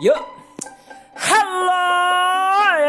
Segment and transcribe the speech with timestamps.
[0.00, 0.16] Yuk.
[1.12, 1.84] Hello,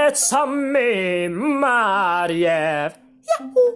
[0.08, 2.96] it's me, Mariev.
[3.28, 3.76] Yahoo.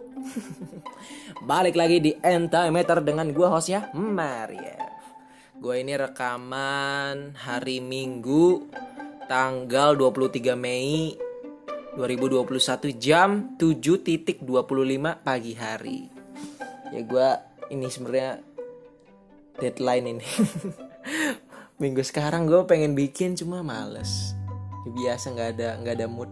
[1.51, 4.87] Balik lagi di Entimeter dengan gue host ya, Mariev.
[5.59, 8.71] Gue ini rekaman hari Minggu
[9.27, 11.19] tanggal 23 Mei
[11.99, 14.47] 2021 jam 7.25
[15.27, 16.07] pagi hari.
[16.87, 17.29] Ya gue
[17.67, 18.39] ini sebenarnya
[19.59, 20.23] deadline ini.
[21.75, 24.31] minggu sekarang gue pengen bikin cuma males.
[24.87, 26.31] Biasa nggak ada nggak ada mood.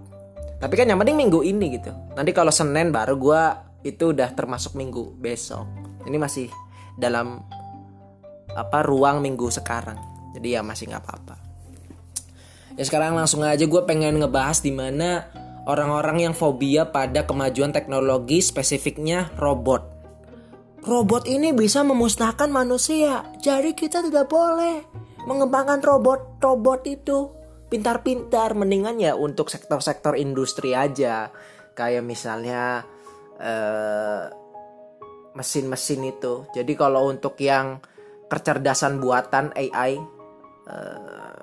[0.64, 1.92] Tapi kan yang penting minggu ini gitu.
[2.16, 3.44] Nanti kalau senin baru gue
[3.84, 5.68] itu udah termasuk minggu besok.
[6.08, 6.48] Ini masih
[6.96, 7.44] dalam
[8.56, 10.00] apa ruang minggu sekarang.
[10.32, 11.36] Jadi ya masih nggak apa-apa.
[12.80, 15.28] Ya sekarang langsung aja gue pengen ngebahas di mana
[15.68, 19.92] orang-orang yang fobia pada kemajuan teknologi spesifiknya robot.
[20.84, 23.28] Robot ini bisa memusnahkan manusia.
[23.40, 27.32] Jadi kita tidak boleh mengembangkan robot-robot itu.
[27.72, 31.34] Pintar-pintar mendingan ya untuk sektor-sektor industri aja.
[31.74, 32.86] Kayak misalnya
[33.42, 34.30] eh,
[35.34, 36.46] mesin-mesin itu.
[36.54, 37.82] Jadi kalau untuk yang
[38.30, 39.98] kecerdasan buatan AI
[40.66, 41.34] uh,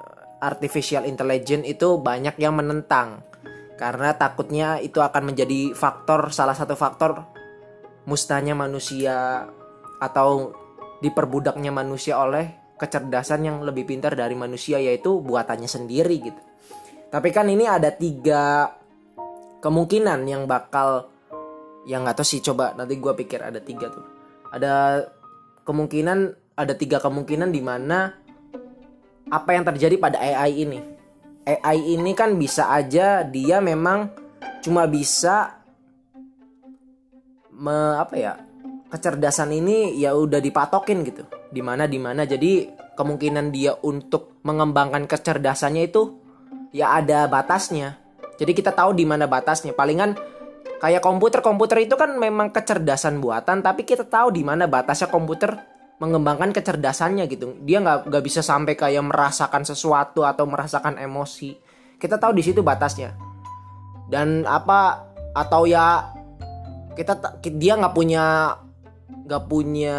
[0.42, 3.22] artificial intelligence itu banyak yang menentang.
[3.78, 7.24] Karena takutnya itu akan menjadi faktor salah satu faktor
[8.04, 9.47] musnahnya manusia
[10.00, 10.52] atau
[11.00, 16.40] diperbudaknya manusia oleh kecerdasan yang lebih pintar dari manusia yaitu buatannya sendiri gitu.
[17.12, 18.72] Tapi kan ini ada tiga
[19.60, 21.12] kemungkinan yang bakal
[21.84, 24.04] yang nggak tahu sih coba nanti gue pikir ada tiga tuh.
[24.48, 25.04] Ada
[25.68, 26.18] kemungkinan
[26.56, 28.16] ada tiga kemungkinan di mana
[29.28, 30.80] apa yang terjadi pada AI ini.
[31.44, 34.08] AI ini kan bisa aja dia memang
[34.64, 35.60] cuma bisa
[37.52, 38.32] me, apa ya
[38.91, 41.22] kecerdasan ini ya udah dipatokin gitu.
[41.48, 42.27] Di mana di mana.
[42.27, 46.19] Jadi kemungkinan dia untuk mengembangkan kecerdasannya itu
[46.74, 47.97] ya ada batasnya.
[48.36, 49.72] Jadi kita tahu di mana batasnya.
[49.72, 50.19] Palingan
[50.82, 55.54] kayak komputer komputer itu kan memang kecerdasan buatan tapi kita tahu di mana batasnya komputer
[56.00, 57.60] mengembangkan kecerdasannya gitu.
[57.62, 61.54] Dia nggak nggak bisa sampai kayak merasakan sesuatu atau merasakan emosi.
[62.00, 63.12] Kita tahu di situ batasnya.
[64.09, 65.06] Dan apa
[65.37, 66.10] atau ya
[66.97, 68.56] kita dia nggak punya
[69.30, 69.98] gak punya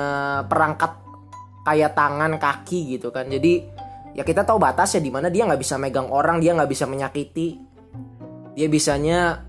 [0.52, 1.00] perangkat
[1.64, 3.32] kayak tangan kaki gitu kan.
[3.32, 3.64] Jadi
[4.12, 7.56] ya kita tahu batasnya di mana dia nggak bisa megang orang dia nggak bisa menyakiti.
[8.58, 9.40] Dia bisanya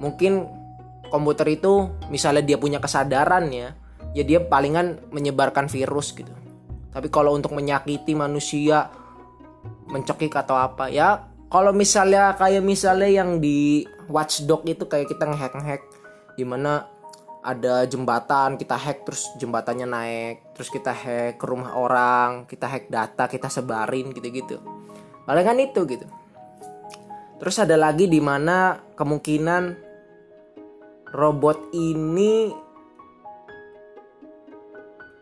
[0.00, 0.48] mungkin
[1.12, 3.76] komputer itu misalnya dia punya kesadaran ya
[4.16, 6.32] ya dia palingan menyebarkan virus gitu.
[6.90, 8.90] Tapi kalau untuk menyakiti manusia
[9.90, 15.54] mencekik atau apa ya kalau misalnya kayak misalnya yang di Watchdog itu kayak kita ngehack
[15.58, 15.82] ngehack
[16.38, 16.86] di mana
[17.40, 22.92] ada jembatan kita hack terus jembatannya naik terus kita hack ke rumah orang kita hack
[22.92, 24.60] data kita sebarin gitu-gitu.
[25.24, 26.06] Paling kan itu gitu.
[27.40, 29.62] Terus ada lagi di mana kemungkinan
[31.16, 32.52] robot ini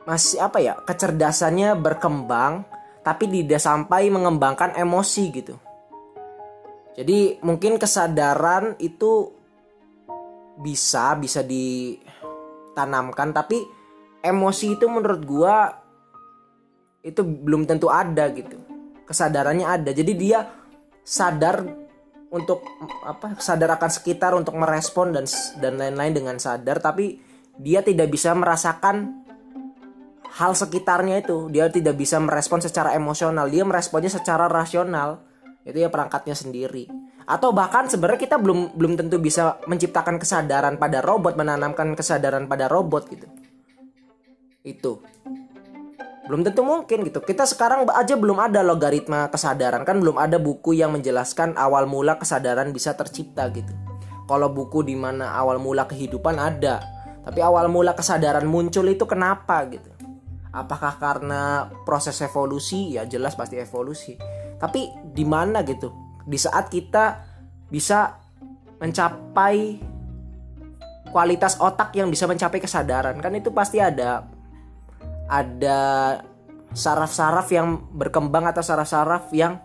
[0.08, 2.64] masih apa ya kecerdasannya berkembang
[3.06, 5.54] tapi tidak sampai mengembangkan emosi gitu.
[6.98, 9.30] Jadi mungkin kesadaran itu
[10.58, 11.46] bisa bisa
[12.78, 13.66] ditanamkan tapi
[14.22, 15.74] emosi itu menurut gua
[17.02, 18.54] itu belum tentu ada gitu.
[19.02, 19.90] Kesadarannya ada.
[19.90, 20.46] Jadi dia
[21.02, 21.66] sadar
[22.30, 22.62] untuk
[23.02, 25.26] apa sadar akan sekitar untuk merespon dan
[25.58, 27.18] dan lain-lain dengan sadar tapi
[27.58, 29.26] dia tidak bisa merasakan
[30.38, 31.50] hal sekitarnya itu.
[31.50, 33.50] Dia tidak bisa merespon secara emosional.
[33.50, 35.26] Dia meresponnya secara rasional.
[35.66, 36.97] Itu ya perangkatnya sendiri
[37.28, 42.72] atau bahkan sebenarnya kita belum belum tentu bisa menciptakan kesadaran pada robot menanamkan kesadaran pada
[42.72, 43.28] robot gitu.
[44.64, 44.92] Itu.
[46.24, 47.20] Belum tentu mungkin gitu.
[47.20, 49.84] Kita sekarang aja belum ada logaritma kesadaran.
[49.84, 53.76] Kan belum ada buku yang menjelaskan awal mula kesadaran bisa tercipta gitu.
[54.24, 59.60] Kalau buku di mana awal mula kehidupan ada tapi awal mula kesadaran muncul itu kenapa
[59.68, 59.92] gitu?
[60.48, 62.96] Apakah karena proses evolusi?
[62.96, 64.16] Ya jelas pasti evolusi.
[64.56, 65.92] Tapi di mana gitu?
[66.24, 67.27] Di saat kita
[67.68, 68.16] bisa
[68.80, 69.80] mencapai
[71.08, 73.16] kualitas otak yang bisa mencapai kesadaran.
[73.20, 74.28] Kan itu pasti ada
[75.28, 75.80] ada
[76.72, 79.60] saraf-saraf yang berkembang atau saraf-saraf yang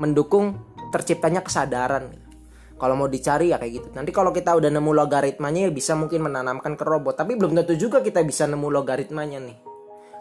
[0.00, 0.56] mendukung
[0.92, 2.12] terciptanya kesadaran.
[2.76, 3.88] Kalau mau dicari ya kayak gitu.
[3.96, 7.16] Nanti kalau kita udah nemu logaritmanya ya bisa mungkin menanamkan ke robot.
[7.16, 9.56] Tapi belum tentu juga kita bisa nemu logaritmanya nih.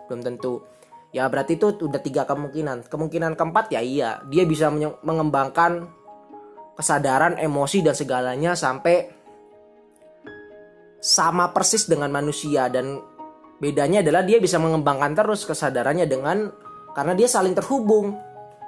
[0.08, 0.64] Belum tentu.
[1.12, 2.88] Ya berarti itu udah tiga kemungkinan.
[2.88, 4.24] Kemungkinan keempat ya iya.
[4.32, 4.72] Dia bisa
[5.04, 5.92] mengembangkan
[6.76, 9.08] kesadaran emosi dan segalanya sampai
[11.00, 13.00] sama persis dengan manusia dan
[13.60, 16.52] bedanya adalah dia bisa mengembangkan terus kesadarannya dengan
[16.92, 18.16] karena dia saling terhubung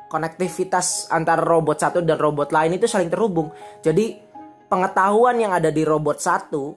[0.07, 3.51] konektivitas antara robot satu dan robot lain itu saling terhubung.
[3.83, 4.15] Jadi
[4.71, 6.75] pengetahuan yang ada di robot satu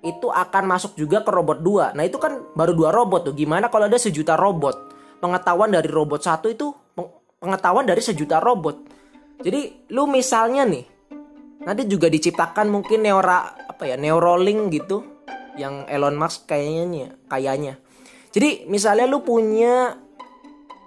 [0.00, 1.92] itu akan masuk juga ke robot dua.
[1.92, 3.34] Nah itu kan baru dua robot tuh.
[3.36, 4.96] Gimana kalau ada sejuta robot?
[5.20, 6.72] Pengetahuan dari robot satu itu
[7.36, 8.99] pengetahuan dari sejuta robot.
[9.40, 10.84] Jadi lu misalnya nih
[11.64, 15.04] nanti juga diciptakan mungkin neura apa ya neuralink gitu
[15.56, 17.80] yang Elon Musk kayaknya kayaknya.
[18.30, 19.96] Jadi misalnya lu punya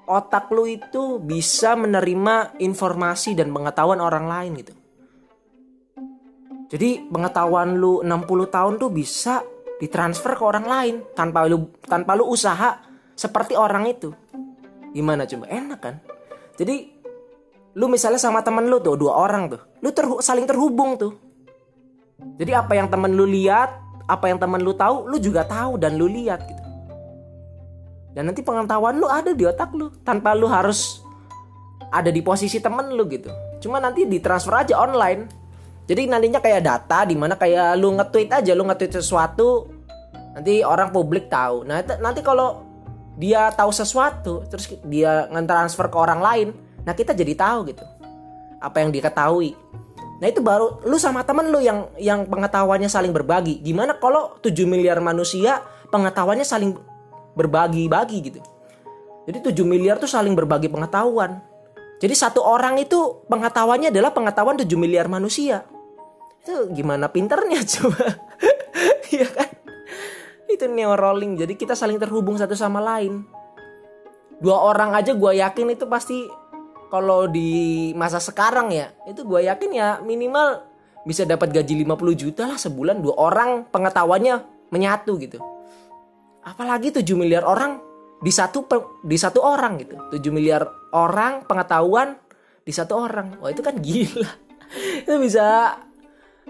[0.08, 4.74] otak lu itu bisa menerima informasi dan pengetahuan orang lain gitu.
[6.74, 9.46] Jadi pengetahuan lu 60 tahun tuh bisa
[9.78, 12.82] ditransfer ke orang lain tanpa lu tanpa lu usaha
[13.14, 14.10] seperti orang itu.
[14.94, 15.46] Gimana coba?
[15.50, 15.96] Enak kan?
[16.58, 16.93] Jadi
[17.74, 21.18] lu misalnya sama temen lu tuh dua orang tuh, lu terhu saling terhubung tuh.
[22.38, 23.74] Jadi apa yang temen lu lihat,
[24.06, 26.64] apa yang temen lu tahu, lu juga tahu dan lu lihat gitu.
[28.14, 31.02] Dan nanti pengetahuan lu ada di otak lu tanpa lu harus
[31.90, 33.34] ada di posisi temen lu gitu.
[33.58, 35.26] Cuma nanti ditransfer aja online.
[35.90, 39.68] Jadi nantinya kayak data di mana kayak lu nge-tweet aja lu nge-tweet sesuatu
[40.38, 41.66] nanti orang publik tahu.
[41.66, 42.64] Nah nanti kalau
[43.18, 46.48] dia tahu sesuatu terus dia nge-transfer ke orang lain
[46.84, 47.86] nah kita jadi tahu gitu
[48.60, 49.56] apa yang diketahui
[50.20, 54.54] nah itu baru lu sama temen lu yang yang pengetahuannya saling berbagi gimana kalau 7
[54.64, 55.64] miliar manusia
[55.94, 56.74] pengetahuannya saling
[57.38, 58.42] berbagi-bagi gitu.
[59.30, 61.42] Jadi 7 miliar tuh saling berbagi pengetahuan.
[62.02, 65.64] Jadi satu orang itu pengetahuannya adalah pengetahuan 7 miliar manusia.
[66.42, 68.18] Itu gimana pinternya coba?
[69.14, 69.50] Iya kan?
[70.50, 71.46] Itu neuralink.
[71.46, 73.24] Jadi kita saling terhubung satu sama lain.
[74.42, 76.28] Dua orang aja gue yakin itu pasti
[76.94, 80.62] kalau di masa sekarang ya, itu gue yakin ya minimal
[81.10, 85.42] bisa dapat gaji 50 juta lah sebulan dua orang pengetahuannya menyatu gitu.
[86.46, 87.82] Apalagi 7 miliar orang
[88.22, 88.70] di satu
[89.02, 89.98] di satu orang gitu.
[90.14, 92.14] 7 miliar orang pengetahuan
[92.62, 93.42] di satu orang.
[93.42, 94.30] Wah itu kan gila.
[95.02, 95.74] Itu bisa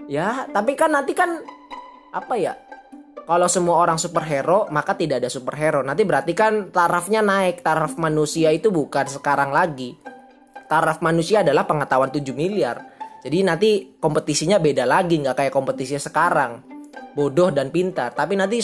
[0.04, 1.40] ya tapi kan nanti kan
[2.12, 2.52] apa ya
[3.24, 5.80] kalau semua orang superhero maka tidak ada superhero.
[5.80, 10.13] Nanti berarti kan tarafnya naik taraf manusia itu bukan sekarang lagi
[10.66, 12.82] taraf manusia adalah pengetahuan 7 miliar.
[13.24, 16.60] Jadi nanti kompetisinya beda lagi nggak kayak kompetisinya sekarang.
[17.16, 18.12] Bodoh dan pintar.
[18.12, 18.60] Tapi nanti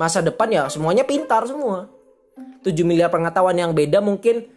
[0.00, 1.90] masa depan ya semuanya pintar semua.
[2.64, 4.48] 7 miliar pengetahuan yang beda mungkin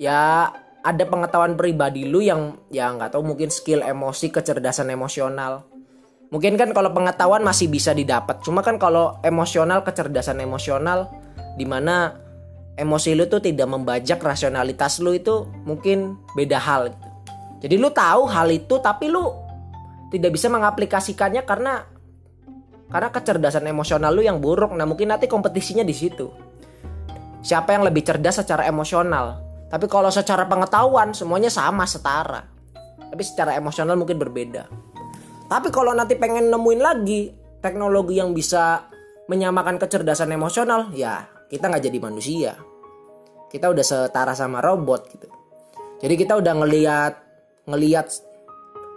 [0.00, 0.48] ya
[0.80, 5.68] ada pengetahuan pribadi lu yang ya nggak tahu mungkin skill emosi kecerdasan emosional.
[6.28, 8.44] Mungkin kan kalau pengetahuan masih bisa didapat.
[8.44, 11.08] Cuma kan kalau emosional kecerdasan emosional
[11.56, 12.27] di mana
[12.78, 17.08] emosi lu tuh tidak membajak rasionalitas lu itu mungkin beda hal gitu
[17.58, 19.34] jadi lu tahu hal itu tapi lu
[20.08, 21.84] tidak bisa mengaplikasikannya karena
[22.88, 24.72] karena kecerdasan emosional lu yang buruk.
[24.72, 26.32] Nah, mungkin nanti kompetisinya di situ.
[27.44, 29.44] Siapa yang lebih cerdas secara emosional?
[29.68, 32.48] Tapi kalau secara pengetahuan semuanya sama setara.
[33.08, 34.64] Tapi secara emosional mungkin berbeda.
[35.48, 38.88] Tapi kalau nanti pengen nemuin lagi teknologi yang bisa
[39.28, 42.52] menyamakan kecerdasan emosional, ya kita nggak jadi manusia.
[43.48, 45.28] Kita udah setara sama robot gitu.
[45.98, 47.12] Jadi kita udah ngeliat
[47.68, 48.06] ngeliat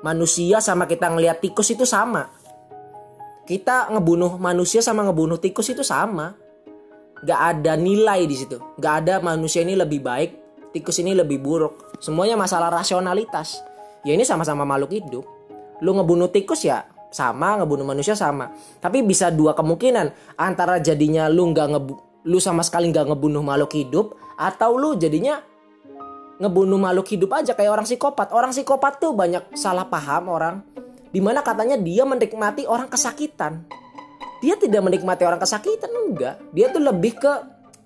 [0.05, 2.29] manusia sama kita ngeliat tikus itu sama.
[3.47, 6.35] Kita ngebunuh manusia sama ngebunuh tikus itu sama.
[7.21, 8.57] Gak ada nilai di situ.
[8.77, 10.41] Gak ada manusia ini lebih baik
[10.71, 11.99] tikus ini lebih buruk.
[11.99, 13.61] Semuanya masalah rasionalitas.
[14.01, 15.25] Ya ini sama-sama makhluk hidup.
[15.83, 18.49] Lu ngebunuh tikus ya sama ngebunuh manusia sama.
[18.79, 20.37] Tapi bisa dua kemungkinan.
[20.39, 21.67] Antara jadinya lu nggak
[22.25, 25.37] lu sama sekali nggak ngebunuh makhluk hidup atau lu jadinya
[26.41, 30.65] ngebunuh makhluk hidup aja kayak orang psikopat orang psikopat tuh banyak salah paham orang
[31.11, 33.67] Di mana katanya dia menikmati orang kesakitan.
[34.39, 36.39] Dia tidak menikmati orang kesakitan enggak.
[36.55, 37.33] Dia tuh lebih ke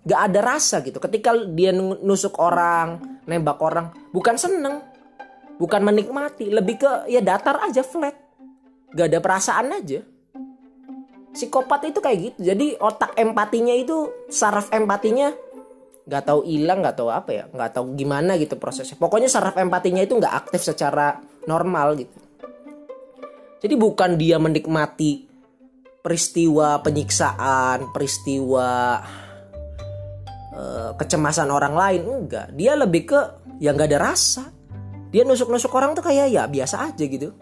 [0.05, 1.01] gak ada rasa gitu.
[1.01, 4.85] Ketika dia nusuk orang, nembak orang, bukan seneng,
[5.57, 8.13] bukan menikmati, lebih ke ya datar aja flat.
[8.93, 10.05] Gak ada perasaan aja.
[11.33, 12.39] Psikopat itu kayak gitu.
[12.45, 15.33] Jadi otak empatinya itu saraf empatinya
[16.05, 20.05] nggak tahu hilang nggak tahu apa ya nggak tahu gimana gitu prosesnya pokoknya saraf empatinya
[20.05, 21.17] itu nggak aktif secara
[21.49, 22.15] normal gitu
[23.65, 25.25] jadi bukan dia menikmati
[26.05, 29.01] peristiwa penyiksaan, peristiwa
[30.53, 32.53] uh, kecemasan orang lain, enggak.
[32.53, 33.19] Dia lebih ke
[33.57, 34.45] yang nggak ada rasa.
[35.09, 37.33] Dia nusuk-nusuk orang tuh kayak ya biasa aja gitu.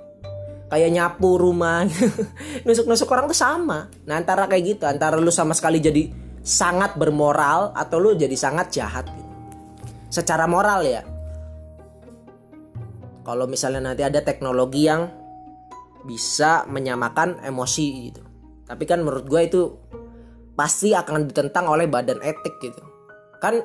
[0.72, 1.84] Kayak nyapu rumah,
[2.65, 3.91] nusuk-nusuk orang tuh sama.
[4.08, 6.08] Nah antara kayak gitu, antara lu sama sekali jadi
[6.44, 9.32] sangat bermoral atau lu jadi sangat jahat gitu.
[10.12, 11.02] Secara moral ya.
[13.24, 15.08] Kalau misalnya nanti ada teknologi yang
[16.04, 18.24] bisa menyamakan emosi gitu
[18.68, 19.62] tapi kan menurut gue itu
[20.56, 22.84] pasti akan ditentang oleh badan etik gitu
[23.40, 23.64] kan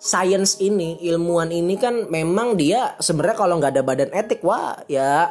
[0.00, 5.28] science ini, ilmuwan ini kan memang dia sebenarnya kalau nggak ada badan etik, wah ya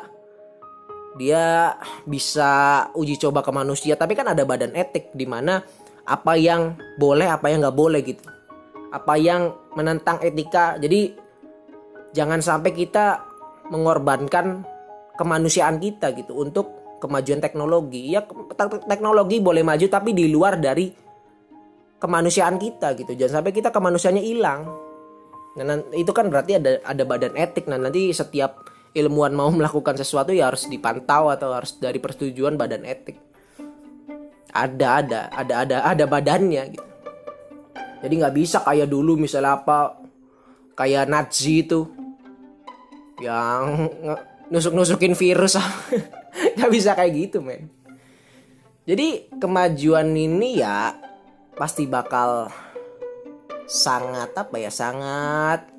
[1.17, 1.73] dia
[2.05, 3.97] bisa uji coba ke manusia.
[3.97, 5.59] Tapi kan ada badan etik di mana
[6.09, 8.25] apa yang boleh, apa yang nggak boleh gitu.
[8.89, 10.81] Apa yang menentang etika.
[10.81, 11.13] Jadi
[12.17, 13.21] jangan sampai kita
[13.69, 14.65] mengorbankan
[15.13, 18.09] kemanusiaan kita gitu untuk kemajuan teknologi.
[18.17, 18.25] Ya
[18.89, 21.09] teknologi boleh maju tapi di luar dari
[21.99, 24.65] kemanusiaan kita gitu jangan sampai kita kemanusiaannya hilang
[25.59, 28.63] nah itu kan berarti ada ada badan etik nah nanti setiap
[28.95, 33.19] ilmuwan mau melakukan sesuatu ya harus dipantau atau harus dari persetujuan badan etik
[34.49, 36.87] ada ada ada ada ada badannya gitu.
[37.99, 39.99] Jadi nggak bisa kayak dulu misalnya apa
[40.73, 41.83] kayak Nazi itu
[43.19, 43.91] yang
[44.47, 45.59] nusuk-nusukin virus
[46.55, 47.67] nggak bisa kayak gitu men.
[48.87, 50.97] Jadi kemajuan ini ya
[51.53, 52.49] pasti bakal
[53.69, 55.69] sangat apa ya sangat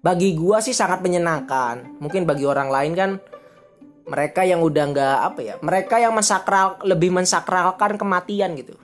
[0.00, 2.00] bagi gua sih sangat menyenangkan.
[2.00, 3.10] Mungkin bagi orang lain kan
[4.06, 8.74] mereka yang udah nggak apa ya mereka yang mensakral lebih mensakralkan kematian gitu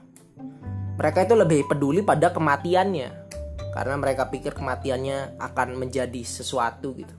[0.99, 3.09] mereka itu lebih peduli pada kematiannya
[3.73, 7.15] karena mereka pikir kematiannya akan menjadi sesuatu gitu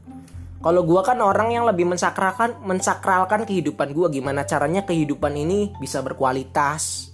[0.64, 6.00] kalau gua kan orang yang lebih mensakralkan mensakralkan kehidupan gua gimana caranya kehidupan ini bisa
[6.06, 7.14] berkualitas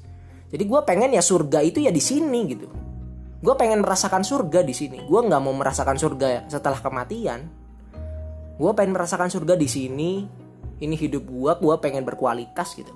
[0.50, 2.68] jadi gue pengen ya surga itu ya di sini gitu.
[3.40, 5.06] Gue pengen merasakan surga di sini.
[5.06, 7.46] Gue nggak mau merasakan surga setelah kematian.
[8.58, 10.12] Gue pengen merasakan surga di sini.
[10.80, 12.92] Ini hidup gue, gue pengen berkualitas gitu.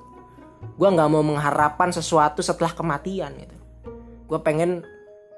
[0.80, 3.58] Gue nggak mau mengharapkan sesuatu setelah kematian gitu.
[4.28, 4.88] Gue pengen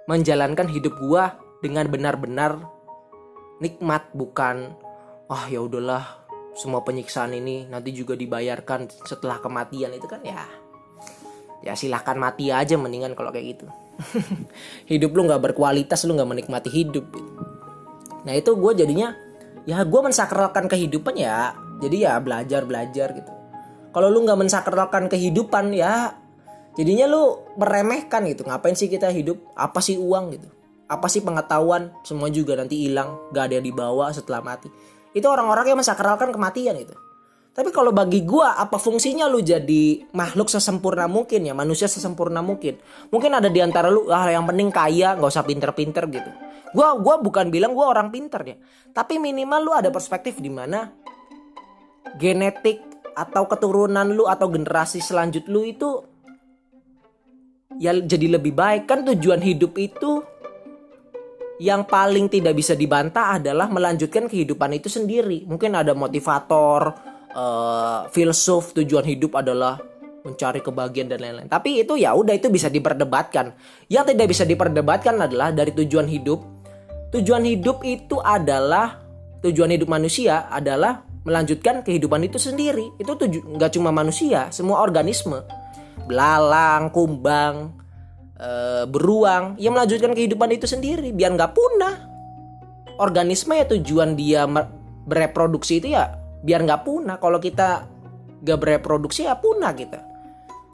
[0.05, 1.23] menjalankan hidup gue
[1.65, 2.61] dengan benar-benar
[3.57, 4.77] nikmat bukan
[5.25, 6.03] wah oh, ya udahlah
[6.53, 10.45] semua penyiksaan ini nanti juga dibayarkan setelah kematian itu kan ya
[11.65, 13.65] ya silahkan mati aja mendingan kalau kayak gitu
[14.91, 17.09] hidup lu nggak berkualitas lu nggak menikmati hidup
[18.21, 19.17] nah itu gue jadinya
[19.69, 21.53] ya gue mensakralkan kehidupan ya.
[21.83, 23.31] Jadi ya belajar belajar gitu.
[23.91, 26.15] Kalau lu nggak mensakralkan kehidupan ya
[26.79, 28.47] jadinya lu meremehkan gitu.
[28.47, 29.41] Ngapain sih kita hidup?
[29.53, 30.47] Apa sih uang gitu?
[30.85, 31.91] Apa sih pengetahuan?
[32.05, 33.17] Semua juga nanti hilang.
[33.33, 34.69] Gak ada yang dibawa setelah mati.
[35.17, 37.04] Itu orang-orang yang mensakralkan kematian gitu
[37.55, 42.75] tapi kalau bagi gua apa fungsinya lu jadi makhluk sesempurna mungkin ya, manusia sesempurna mungkin.
[43.07, 46.29] Mungkin ada di antara lu ah yang penting kaya, nggak usah pinter-pinter gitu.
[46.75, 48.59] Gua gua bukan bilang gua orang pinter ya,
[48.91, 50.91] tapi minimal lu ada perspektif di mana
[52.19, 52.83] genetik
[53.15, 56.03] atau keturunan lu atau generasi selanjut lu itu
[57.79, 60.19] ya jadi lebih baik kan tujuan hidup itu
[61.55, 65.47] yang paling tidak bisa dibantah adalah melanjutkan kehidupan itu sendiri.
[65.47, 69.77] Mungkin ada motivator, uh, filsuf tujuan hidup adalah
[70.25, 71.49] mencari kebahagiaan dan lain-lain.
[71.51, 73.53] Tapi itu ya udah itu bisa diperdebatkan.
[73.91, 76.41] Yang tidak bisa diperdebatkan adalah dari tujuan hidup.
[77.13, 79.05] Tujuan hidup itu adalah
[79.45, 82.97] tujuan hidup manusia adalah melanjutkan kehidupan itu sendiri.
[82.97, 85.45] Itu tuju nggak cuma manusia, semua organisme.
[86.09, 87.71] Belalang, kumbang,
[88.35, 88.49] e,
[88.89, 91.95] beruang yang melanjutkan kehidupan itu sendiri biar nggak punah.
[92.97, 94.49] Organisme ya tujuan dia
[95.05, 97.17] bereproduksi itu ya biar nggak punah.
[97.17, 97.89] Kalau kita
[98.45, 99.99] nggak bereproduksi ya punah kita.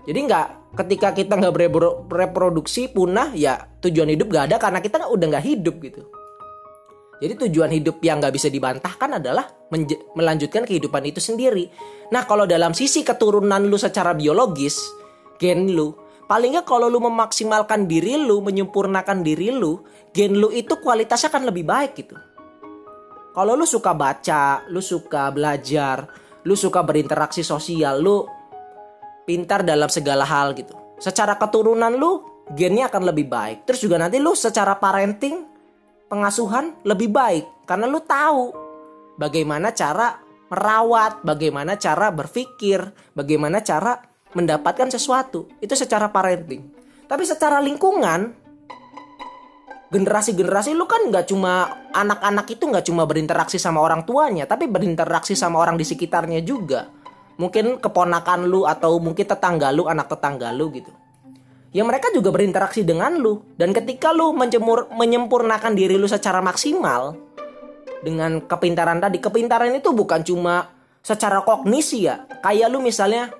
[0.03, 1.55] Jadi nggak ketika kita nggak
[2.11, 6.03] bereproduksi punah ya tujuan hidup nggak ada karena kita udah nggak hidup gitu.
[7.21, 9.45] Jadi tujuan hidup yang nggak bisa dibantahkan adalah
[10.17, 11.69] melanjutkan kehidupan itu sendiri.
[12.09, 14.81] Nah kalau dalam sisi keturunan lu secara biologis
[15.37, 15.93] gen lu
[16.25, 19.85] paling nggak kalau lu memaksimalkan diri lu menyempurnakan diri lu
[20.17, 22.17] gen lu itu kualitasnya akan lebih baik gitu
[23.31, 26.03] kalau lu suka baca, lu suka belajar,
[26.43, 28.27] lu suka berinteraksi sosial, lu
[29.23, 30.75] pintar dalam segala hal gitu.
[30.99, 33.63] Secara keturunan lu gennya akan lebih baik.
[33.63, 35.47] Terus juga nanti lu secara parenting,
[36.11, 38.51] pengasuhan lebih baik karena lu tahu
[39.15, 40.19] bagaimana cara
[40.51, 42.83] merawat, bagaimana cara berpikir,
[43.15, 43.95] bagaimana cara
[44.35, 45.47] mendapatkan sesuatu.
[45.63, 46.67] Itu secara parenting.
[47.07, 48.40] Tapi secara lingkungan,
[49.91, 55.35] generasi-generasi lu kan nggak cuma anak-anak itu nggak cuma berinteraksi sama orang tuanya tapi berinteraksi
[55.35, 56.87] sama orang di sekitarnya juga.
[57.35, 60.91] Mungkin keponakan lu atau mungkin tetangga lu anak tetangga lu gitu.
[61.71, 63.43] Ya mereka juga berinteraksi dengan lu.
[63.55, 67.15] Dan ketika lu menjemur menyempurnakan diri lu secara maksimal
[68.03, 70.71] dengan kepintaran tadi kepintaran itu bukan cuma
[71.03, 72.27] secara kognisi ya.
[72.43, 73.31] Kayak lu misalnya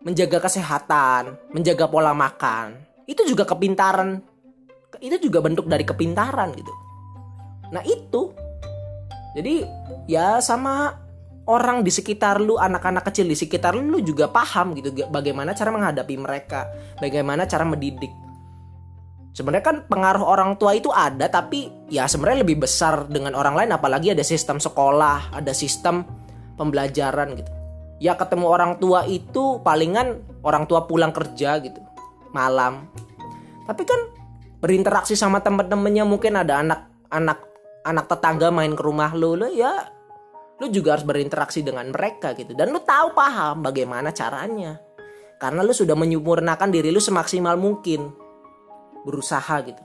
[0.00, 2.72] menjaga kesehatan menjaga pola makan
[3.04, 4.24] itu juga kepintaran
[5.00, 6.72] itu juga bentuk dari kepintaran gitu
[7.72, 8.32] nah itu
[9.36, 9.64] jadi
[10.10, 10.94] ya sama
[11.46, 15.70] orang di sekitar lu anak-anak kecil di sekitar lu, lu juga paham gitu bagaimana cara
[15.70, 18.10] menghadapi mereka bagaimana cara mendidik
[19.30, 23.70] Sebenarnya kan pengaruh orang tua itu ada tapi ya sebenarnya lebih besar dengan orang lain
[23.70, 26.02] apalagi ada sistem sekolah, ada sistem
[26.58, 27.50] pembelajaran gitu.
[28.02, 31.78] Ya ketemu orang tua itu palingan orang tua pulang kerja gitu
[32.34, 32.90] malam.
[33.70, 34.00] Tapi kan
[34.60, 37.38] berinteraksi sama temen-temennya mungkin ada anak anak
[37.84, 39.88] anak tetangga main ke rumah lu, lu ya
[40.60, 42.52] lu juga harus berinteraksi dengan mereka gitu.
[42.52, 44.76] Dan lu tahu paham bagaimana caranya.
[45.40, 48.12] Karena lu sudah menyempurnakan diri lu semaksimal mungkin.
[49.08, 49.80] Berusaha gitu.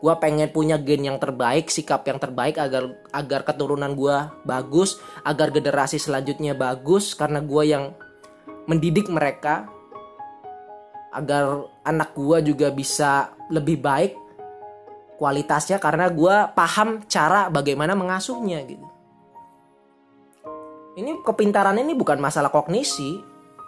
[0.00, 4.16] Gue pengen punya gen yang terbaik sikap yang terbaik agar agar keturunan gue
[4.48, 4.96] bagus
[5.26, 7.92] agar generasi selanjutnya bagus karena gue yang
[8.64, 9.68] mendidik mereka
[11.12, 14.12] agar anak gue juga bisa lebih baik
[15.20, 18.88] kualitasnya karena gue paham cara bagaimana mengasuhnya gitu.
[20.96, 23.20] Ini kepintaran ini bukan masalah kognisi.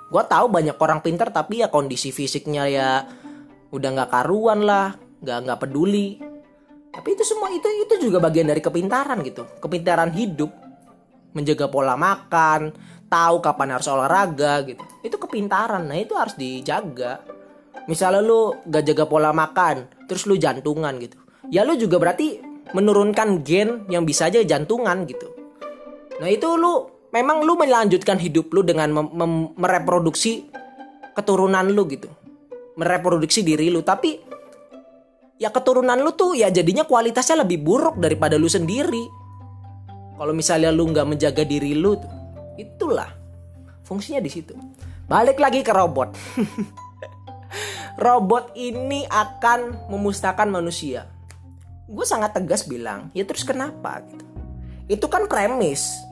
[0.08, 2.90] Gue tahu banyak orang pintar tapi ya kondisi fisiknya ya
[3.68, 6.16] udah nggak karuan lah nggak nggak peduli.
[6.92, 9.44] Tapi itu semua itu itu juga bagian dari kepintaran gitu.
[9.60, 10.52] Kepintaran hidup
[11.36, 12.72] menjaga pola makan
[13.12, 14.80] tahu kapan harus olahraga gitu.
[15.04, 15.84] Itu kepintaran.
[15.84, 17.20] Nah itu harus dijaga
[17.86, 21.18] misalnya lu gak jaga pola makan terus lu jantungan gitu.
[21.50, 22.38] Ya lu juga berarti
[22.72, 25.28] menurunkan gen yang bisa aja jantungan gitu.
[26.20, 28.92] Nah itu lu memang lu melanjutkan hidup lu dengan
[29.58, 30.48] mereproduksi
[31.12, 32.08] keturunan lu gitu.
[32.78, 34.16] Mereproduksi diri lu tapi
[35.36, 39.04] ya keturunan lu tuh ya jadinya kualitasnya lebih buruk daripada lu sendiri.
[40.16, 42.12] Kalau misalnya lu nggak menjaga diri lu tuh
[42.56, 43.10] itulah
[43.82, 44.54] fungsinya di situ.
[45.10, 46.14] Balik lagi ke robot
[48.00, 51.08] robot ini akan memusnahkan manusia
[51.88, 54.24] gue sangat tegas bilang ya terus kenapa gitu
[54.88, 56.04] itu kan premis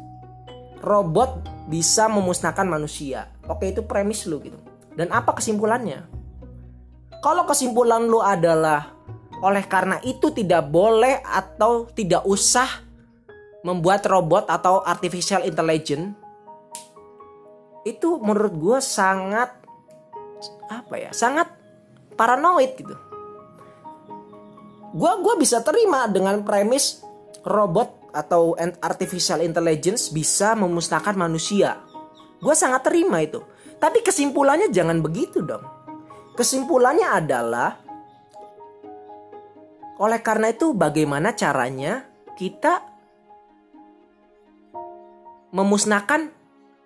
[0.81, 3.31] robot bisa memusnahkan manusia.
[3.47, 4.59] Oke, itu premis lu gitu.
[4.97, 6.09] Dan apa kesimpulannya?
[7.21, 8.97] Kalau kesimpulan lu adalah
[9.41, 12.69] oleh karena itu tidak boleh atau tidak usah
[13.61, 16.17] membuat robot atau artificial intelligence
[17.85, 19.60] itu menurut gue sangat
[20.69, 21.49] apa ya sangat
[22.17, 22.95] paranoid gitu
[24.91, 27.05] gue gua bisa terima dengan premis
[27.47, 31.79] robot atau artificial intelligence bisa memusnahkan manusia.
[32.43, 33.41] Gue sangat terima itu.
[33.81, 35.65] Tapi kesimpulannya jangan begitu dong.
[36.37, 37.71] Kesimpulannya adalah
[40.01, 42.81] oleh karena itu bagaimana caranya kita
[45.53, 46.33] memusnahkan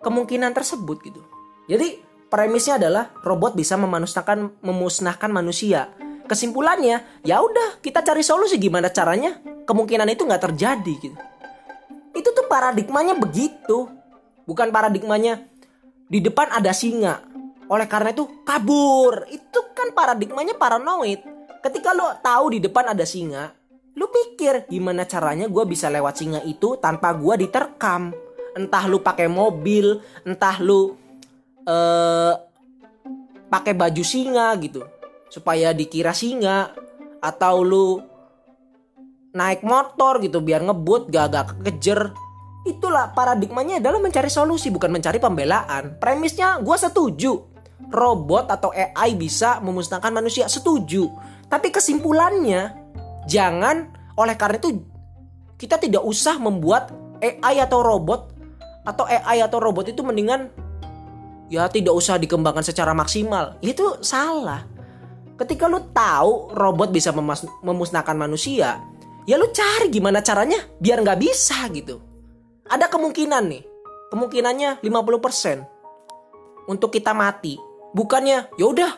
[0.03, 1.23] kemungkinan tersebut gitu.
[1.71, 2.03] Jadi
[2.35, 5.95] premisnya adalah robot bisa memusnahkan memusnahkan manusia.
[6.27, 11.15] Kesimpulannya, ya udah kita cari solusi gimana caranya kemungkinan itu nggak terjadi gitu.
[12.11, 13.87] Itu tuh paradigmanya begitu.
[14.51, 15.47] Bukan paradigmanya
[16.11, 17.23] di depan ada singa.
[17.71, 19.31] Oleh karena itu kabur.
[19.31, 21.23] Itu kan paradigmanya paranoid.
[21.63, 23.55] Ketika lo tahu di depan ada singa,
[23.95, 28.11] lo pikir gimana caranya gue bisa lewat singa itu tanpa gue diterkam.
[28.59, 31.04] Entah lu pakai mobil, entah lu
[31.69, 32.33] uh,
[33.49, 34.83] pakai baju singa gitu
[35.29, 36.71] supaya dikira singa
[37.19, 37.89] atau lu
[39.35, 42.15] naik motor gitu biar ngebut gak gak kekejer
[42.65, 46.01] itulah paradigmanya adalah mencari solusi bukan mencari pembelaan.
[46.01, 47.33] Premisnya gue setuju.
[47.93, 51.05] Robot atau AI bisa memusnahkan manusia setuju.
[51.47, 52.73] Tapi kesimpulannya
[53.29, 54.81] jangan oleh karena itu
[55.61, 58.33] kita tidak usah membuat AI atau robot
[58.89, 60.49] atau AI atau robot itu mendingan
[61.53, 64.65] ya tidak usah dikembangkan secara maksimal itu salah
[65.37, 67.11] ketika lu tahu robot bisa
[67.63, 68.81] memusnahkan manusia
[69.25, 72.01] ya lu cari gimana caranya biar nggak bisa gitu.
[72.65, 73.63] Ada kemungkinan nih,
[74.09, 77.61] kemungkinannya 50% untuk kita mati.
[77.93, 78.93] Bukannya ya udah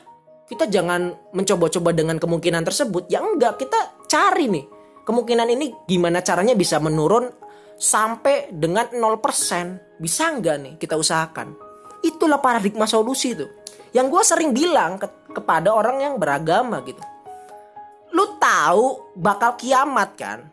[0.46, 3.10] kita jangan mencoba-coba dengan kemungkinan tersebut.
[3.10, 4.64] Ya enggak, kita cari nih.
[5.06, 7.30] Kemungkinan ini gimana caranya bisa menurun
[7.78, 9.98] sampai dengan 0%.
[9.98, 11.65] Bisa enggak nih kita usahakan.
[12.06, 13.50] Itulah paradigma solusi tuh.
[13.90, 17.02] Yang gue sering bilang ke, kepada orang yang beragama gitu.
[18.14, 20.46] Lu tahu bakal kiamat kan?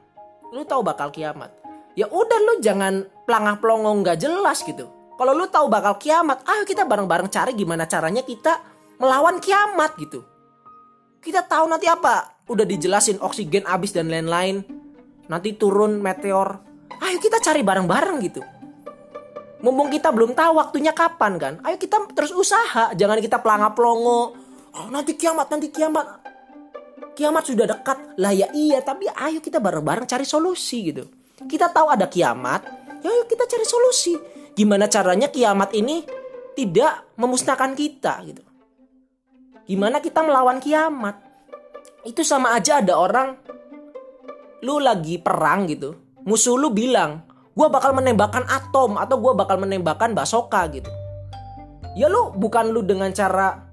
[0.49, 1.53] Lu tahu bakal kiamat.
[1.93, 4.89] Ya udah lu jangan pelangah pelongo nggak jelas gitu.
[5.13, 8.57] Kalau lu tahu bakal kiamat ayo kita bareng-bareng cari gimana caranya kita
[8.97, 10.25] melawan kiamat gitu.
[11.21, 12.41] Kita tahu nanti apa?
[12.49, 14.65] Udah dijelasin oksigen habis dan lain-lain.
[15.29, 16.57] Nanti turun meteor.
[16.97, 18.41] Ayo kita cari bareng-bareng gitu
[19.63, 21.53] mumpung kita belum tahu waktunya kapan kan?
[21.63, 22.91] Ayo kita terus usaha.
[22.91, 24.35] Jangan kita pelangah pelongo
[24.75, 26.19] oh, nanti kiamat nanti kiamat.
[27.15, 28.19] Kiamat sudah dekat.
[28.19, 31.07] Lah ya iya tapi ayo kita bareng-bareng cari solusi gitu.
[31.47, 32.61] Kita tahu ada kiamat
[32.99, 34.13] ya ayo kita cari solusi.
[34.53, 36.03] Gimana caranya kiamat ini
[36.53, 38.43] tidak memusnahkan kita gitu.
[39.63, 41.23] Gimana kita melawan kiamat?
[42.03, 43.39] Itu sama aja ada orang
[44.63, 45.95] lu lagi perang gitu.
[46.27, 50.89] Musuh lu bilang gue bakal menembakkan atom atau gue bakal menembakkan basoka gitu.
[51.93, 53.69] Ya lu bukan lu dengan cara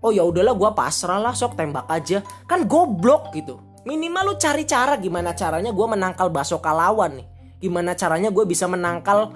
[0.00, 2.24] oh ya udahlah gue pasrah lah sok tembak aja.
[2.48, 3.60] Kan goblok gitu.
[3.84, 7.26] Minimal lu cari cara gimana caranya gue menangkal basoka lawan nih.
[7.60, 9.32] Gimana caranya gue bisa menangkal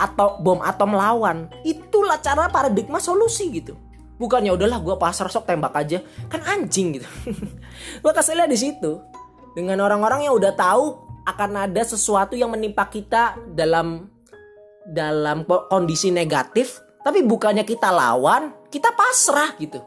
[0.00, 1.52] atau bom atom lawan.
[1.64, 3.76] Itulah cara paradigma solusi gitu.
[4.18, 6.00] Bukannya udahlah gue pasrah sok tembak aja.
[6.32, 7.06] Kan anjing gitu.
[8.02, 8.98] Gue keselnya di situ.
[9.54, 14.08] Dengan orang-orang yang udah tahu akan ada sesuatu yang menimpa kita dalam
[14.88, 19.80] dalam kondisi negatif tapi bukannya kita lawan kita pasrah gitu.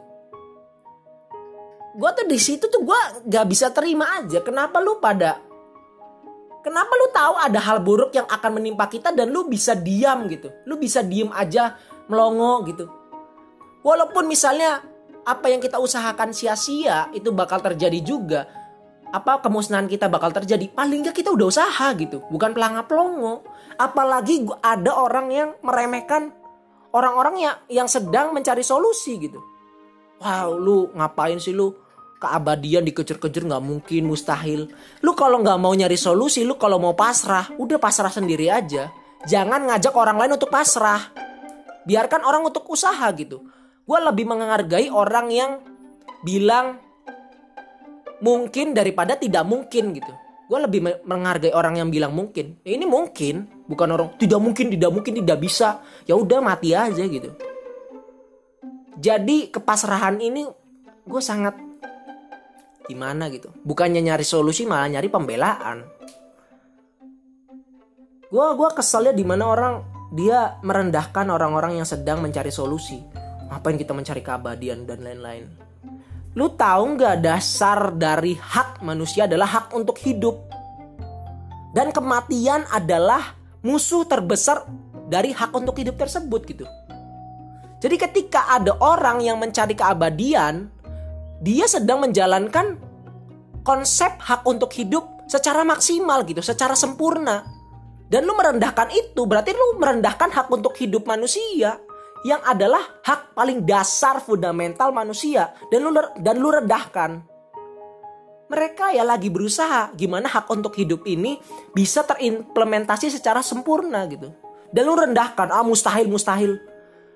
[1.92, 5.42] Gue tuh di situ tuh gue gak bisa terima aja kenapa lu pada
[6.62, 10.48] kenapa lu tahu ada hal buruk yang akan menimpa kita dan lu bisa diam gitu?
[10.64, 11.76] Lu bisa diem aja
[12.06, 12.86] melongo gitu.
[13.82, 14.80] Walaupun misalnya
[15.26, 18.61] apa yang kita usahakan sia-sia itu bakal terjadi juga
[19.12, 23.44] apa kemusnahan kita bakal terjadi paling nggak kita udah usaha gitu bukan pelangap pelongo
[23.76, 26.32] apalagi ada orang yang meremehkan
[26.92, 29.40] orang-orang yang yang sedang mencari solusi gitu.
[30.22, 31.74] Wow, lu ngapain sih lu?
[32.22, 34.70] Keabadian dikejar-kejar nggak mungkin, mustahil.
[35.02, 38.94] Lu kalau nggak mau nyari solusi, lu kalau mau pasrah, udah pasrah sendiri aja.
[39.26, 41.10] Jangan ngajak orang lain untuk pasrah.
[41.82, 43.42] Biarkan orang untuk usaha gitu.
[43.82, 45.58] Gue lebih menghargai orang yang
[46.22, 46.78] bilang
[48.22, 50.14] mungkin daripada tidak mungkin gitu.
[50.46, 52.62] Gue lebih menghargai orang yang bilang mungkin.
[52.62, 55.82] Ya ini mungkin bukan orang tidak mungkin tidak mungkin tidak bisa.
[56.06, 57.34] Ya udah mati aja gitu.
[59.02, 60.46] Jadi kepasrahan ini
[61.02, 61.58] gue sangat
[62.86, 63.50] gimana gitu.
[63.66, 65.82] Bukannya nyari solusi malah nyari pembelaan.
[68.32, 69.74] Gue gua keselnya di mana orang
[70.16, 72.96] dia merendahkan orang-orang yang sedang mencari solusi.
[73.52, 75.71] Ngapain kita mencari keabadian dan lain-lain
[76.32, 80.40] Lu tahu nggak dasar dari hak manusia adalah hak untuk hidup.
[81.76, 84.64] Dan kematian adalah musuh terbesar
[85.08, 86.64] dari hak untuk hidup tersebut gitu.
[87.84, 90.72] Jadi ketika ada orang yang mencari keabadian,
[91.44, 92.80] dia sedang menjalankan
[93.60, 97.44] konsep hak untuk hidup secara maksimal gitu, secara sempurna.
[98.08, 101.80] Dan lu merendahkan itu, berarti lu merendahkan hak untuk hidup manusia
[102.22, 105.90] yang adalah hak paling dasar fundamental manusia dan lu
[106.22, 107.22] dan lu redahkan.
[108.52, 111.40] Mereka ya lagi berusaha gimana hak untuk hidup ini
[111.72, 114.28] bisa terimplementasi secara sempurna gitu.
[114.72, 116.60] Dan lu rendahkan, ah mustahil mustahil.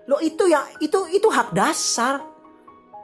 [0.08, 2.24] Lo itu ya itu itu hak dasar.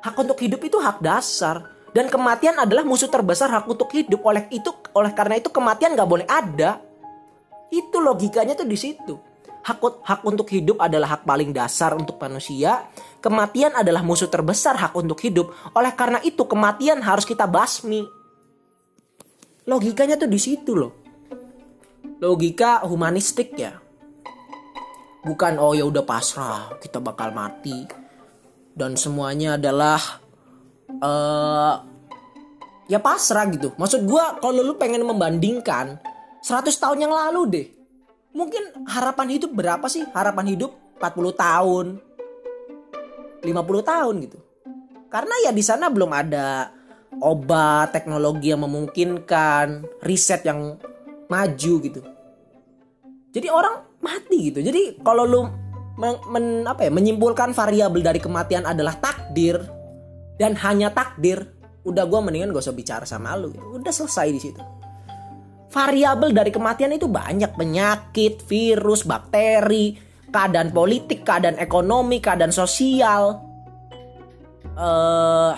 [0.03, 1.71] Hak untuk hidup itu hak dasar.
[1.93, 4.25] Dan kematian adalah musuh terbesar hak untuk hidup.
[4.25, 6.81] Oleh itu oleh karena itu kematian gak boleh ada.
[7.69, 9.15] Itu logikanya tuh di situ.
[9.63, 12.91] Hak, hak untuk hidup adalah hak paling dasar untuk manusia.
[13.23, 15.55] Kematian adalah musuh terbesar hak untuk hidup.
[15.79, 18.03] Oleh karena itu kematian harus kita basmi.
[19.71, 20.93] Logikanya tuh di situ loh.
[22.19, 23.79] Logika humanistik ya.
[25.23, 27.87] Bukan oh ya udah pasrah, kita bakal mati.
[28.75, 30.03] Dan semuanya adalah
[30.99, 31.75] uh,
[32.91, 33.71] ya pasrah gitu.
[33.79, 36.03] Maksud gue kalau lu pengen membandingkan
[36.43, 37.82] 100 tahun yang lalu deh
[38.33, 40.05] mungkin harapan hidup berapa sih?
[40.13, 41.87] Harapan hidup 40 tahun.
[43.43, 43.53] 50
[43.85, 44.39] tahun gitu.
[45.13, 46.73] Karena ya di sana belum ada
[47.21, 50.81] obat, teknologi yang memungkinkan, riset yang
[51.29, 52.01] maju gitu.
[53.33, 54.61] Jadi orang mati gitu.
[54.65, 55.41] Jadi kalau lu
[56.01, 59.61] men, men, apa ya, menyimpulkan variabel dari kematian adalah takdir
[60.41, 61.45] dan hanya takdir,
[61.85, 63.53] udah gue mendingan gak usah bicara sama lu.
[63.53, 64.63] Udah selesai di situ
[65.73, 69.97] variabel dari kematian itu banyak penyakit, virus, bakteri,
[70.29, 73.41] keadaan politik, keadaan ekonomi, keadaan sosial,
[74.77, 75.57] uh,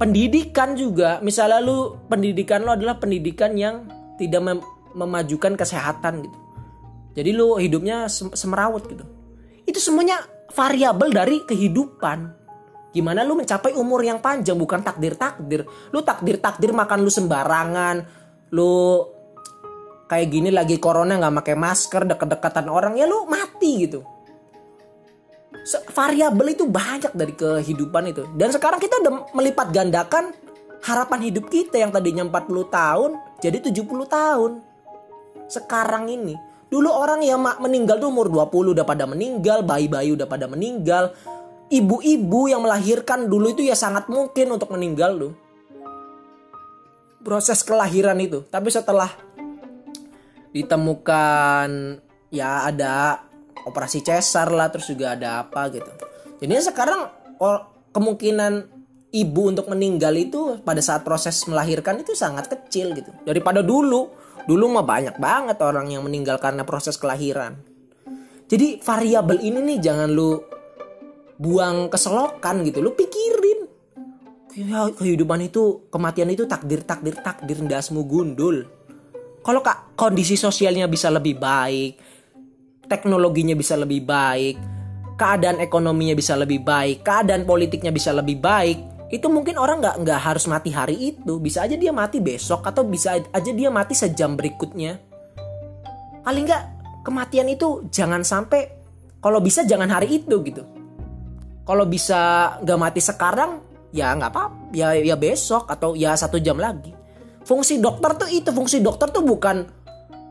[0.00, 1.20] pendidikan juga.
[1.20, 3.84] Misalnya lu pendidikan lo adalah pendidikan yang
[4.16, 4.58] tidak mem
[4.96, 6.38] memajukan kesehatan gitu.
[7.14, 9.04] Jadi lu hidupnya sem semerawut gitu.
[9.68, 12.40] Itu semuanya variabel dari kehidupan.
[12.90, 15.62] Gimana lu mencapai umur yang panjang bukan takdir-takdir.
[15.94, 18.19] Lu takdir-takdir makan lu sembarangan,
[18.50, 19.06] lu
[20.10, 24.02] kayak gini lagi corona nggak pakai masker deket-deketan orang ya lu mati gitu.
[25.94, 28.26] Variabel itu banyak dari kehidupan itu.
[28.34, 30.34] Dan sekarang kita udah melipat gandakan
[30.82, 34.52] harapan hidup kita yang tadinya 40 tahun jadi 70 tahun.
[35.46, 36.34] Sekarang ini
[36.70, 41.14] dulu orang yang meninggal tuh umur 20 udah pada meninggal bayi-bayi udah pada meninggal.
[41.70, 45.49] Ibu-ibu yang melahirkan dulu itu ya sangat mungkin untuk meninggal loh
[47.20, 48.44] proses kelahiran itu.
[48.48, 49.10] Tapi setelah
[50.50, 51.68] ditemukan
[52.34, 53.22] ya ada
[53.64, 55.90] operasi cesar lah terus juga ada apa gitu.
[56.40, 57.06] Jadi sekarang
[57.92, 58.80] kemungkinan
[59.10, 64.14] ibu untuk meninggal itu pada saat proses melahirkan itu sangat kecil gitu daripada dulu
[64.46, 67.58] dulu mah banyak banget orang yang meninggal karena proses kelahiran
[68.46, 70.38] jadi variabel ini nih jangan lu
[71.42, 73.59] buang keselokan gitu lu pikirin
[74.98, 78.66] kehidupan itu kematian itu takdir takdir takdir ndasmu gundul.
[79.40, 81.96] Kalau kak kondisi sosialnya bisa lebih baik
[82.90, 84.58] teknologinya bisa lebih baik
[85.14, 88.78] keadaan ekonominya bisa lebih baik keadaan politiknya bisa lebih baik
[89.10, 91.42] itu mungkin orang nggak nggak harus mati hari itu.
[91.42, 95.02] Bisa aja dia mati besok atau bisa aja dia mati sejam berikutnya.
[96.22, 96.64] Paling nggak
[97.02, 98.70] kematian itu jangan sampai
[99.18, 100.62] kalau bisa jangan hari itu gitu.
[101.66, 106.58] Kalau bisa nggak mati sekarang ya nggak apa ya ya besok atau ya satu jam
[106.58, 106.94] lagi.
[107.42, 108.50] Fungsi dokter tuh itu.
[108.54, 109.66] Fungsi dokter tuh bukan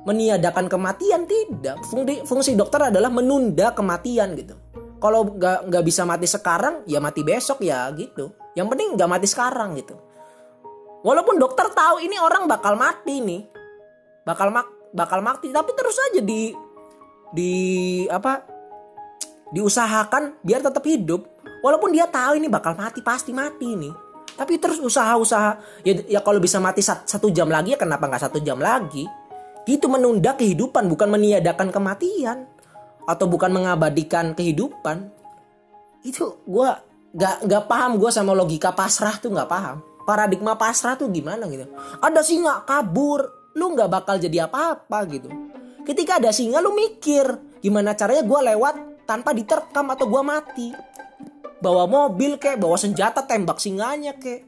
[0.08, 1.84] meniadakan kematian tidak.
[1.88, 4.56] Fungsi fungsi dokter adalah menunda kematian gitu.
[5.00, 8.32] Kalau nggak nggak bisa mati sekarang ya mati besok ya gitu.
[8.56, 9.96] Yang penting nggak mati sekarang gitu.
[11.00, 13.42] Walaupun dokter tahu ini orang bakal mati nih.
[14.28, 15.52] Bakal mak bakal mati.
[15.52, 16.52] Tapi terus aja di
[17.32, 17.54] di
[18.12, 18.44] apa
[19.50, 23.94] diusahakan biar tetap hidup walaupun dia tahu ini bakal mati pasti mati nih.
[24.40, 28.40] Tapi terus usaha-usaha ya, ya kalau bisa mati satu jam lagi ya kenapa nggak satu
[28.40, 29.04] jam lagi?
[29.68, 32.48] Itu menunda kehidupan bukan meniadakan kematian.
[33.04, 35.12] Atau bukan mengabadikan kehidupan.
[36.06, 36.70] Itu gue
[37.10, 39.84] nggak nggak paham gue sama logika pasrah tuh nggak paham.
[40.08, 41.68] Paradigma pasrah tuh gimana gitu.
[42.00, 45.30] Ada singa kabur lu nggak bakal jadi apa-apa gitu.
[45.84, 50.68] Ketika ada singa lu mikir gimana caranya gue lewat tanpa diterkam atau gue mati
[51.60, 54.48] bawa mobil kek, bawa senjata tembak singanya kek.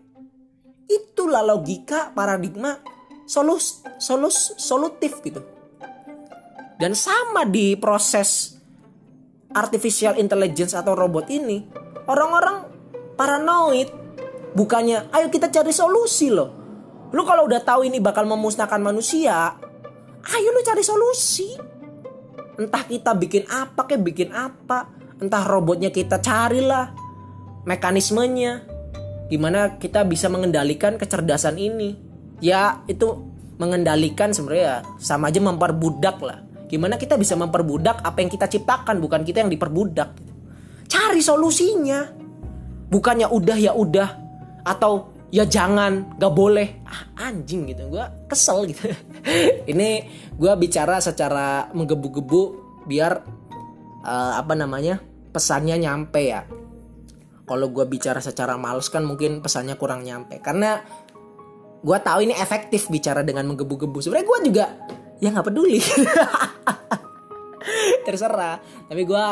[0.87, 2.79] Itulah logika paradigma
[3.27, 5.39] solus solus solutif gitu.
[6.75, 8.57] Dan sama di proses
[9.53, 11.61] artificial intelligence atau robot ini,
[12.09, 12.65] orang-orang
[13.13, 13.91] paranoid
[14.57, 16.49] bukannya ayo kita cari solusi loh.
[17.11, 19.59] Lu kalau udah tahu ini bakal memusnahkan manusia,
[20.25, 21.53] ayo lu cari solusi.
[22.55, 24.89] Entah kita bikin apa kek bikin apa,
[25.21, 27.00] entah robotnya kita carilah
[27.67, 28.65] mekanismenya.
[29.31, 31.95] Gimana kita bisa mengendalikan kecerdasan ini?
[32.43, 36.43] Ya itu mengendalikan sebenarnya sama aja memperbudak lah.
[36.67, 40.31] Gimana kita bisa memperbudak apa yang kita ciptakan bukan kita yang diperbudak
[40.91, 42.11] cari solusinya.
[42.91, 44.09] Bukannya udah ya udah.
[44.67, 46.83] Atau ya jangan gak boleh.
[46.83, 48.91] Ah, anjing gitu gue kesel gitu.
[49.71, 49.89] Ini
[50.35, 52.41] gue bicara secara menggebu-gebu
[52.83, 53.23] biar
[54.03, 54.99] uh, apa namanya
[55.31, 56.43] pesannya nyampe ya
[57.51, 60.39] kalau gue bicara secara males kan mungkin pesannya kurang nyampe.
[60.39, 60.79] Karena
[61.83, 63.99] gue tahu ini efektif bicara dengan menggebu-gebu.
[63.99, 64.65] Sebenarnya gue juga
[65.19, 65.83] ya nggak peduli.
[68.07, 68.55] Terserah.
[68.87, 69.25] Tapi gue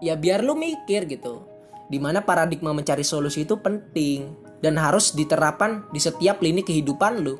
[0.00, 1.44] ya biar lu mikir gitu.
[1.92, 4.32] Di mana paradigma mencari solusi itu penting
[4.64, 7.36] dan harus diterapkan di setiap lini kehidupan lu.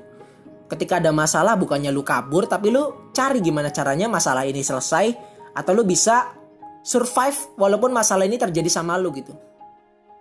[0.68, 5.08] Ketika ada masalah bukannya lu kabur tapi lu cari gimana caranya masalah ini selesai
[5.56, 6.36] atau lu bisa
[6.84, 9.32] survive walaupun masalah ini terjadi sama lu gitu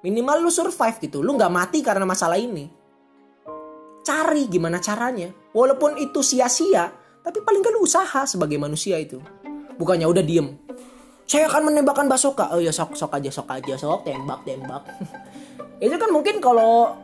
[0.02, 1.22] Minimal lu survive gitu.
[1.22, 2.66] Lu nggak mati karena masalah ini.
[4.02, 5.30] Cari gimana caranya.
[5.54, 6.90] Walaupun itu sia-sia,
[7.22, 9.22] tapi paling kan lu usaha sebagai manusia itu.
[9.78, 10.58] Bukannya udah diem.
[11.30, 12.50] Saya akan menembakkan basoka.
[12.50, 14.84] Oh ya sok sok aja sok aja sok tembak tembak.
[15.86, 16.98] itu kan mungkin kalau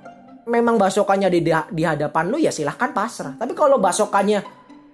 [0.49, 3.37] memang basokannya di, di hadapan lu ya silahkan pasrah.
[3.37, 4.41] Tapi kalau basokannya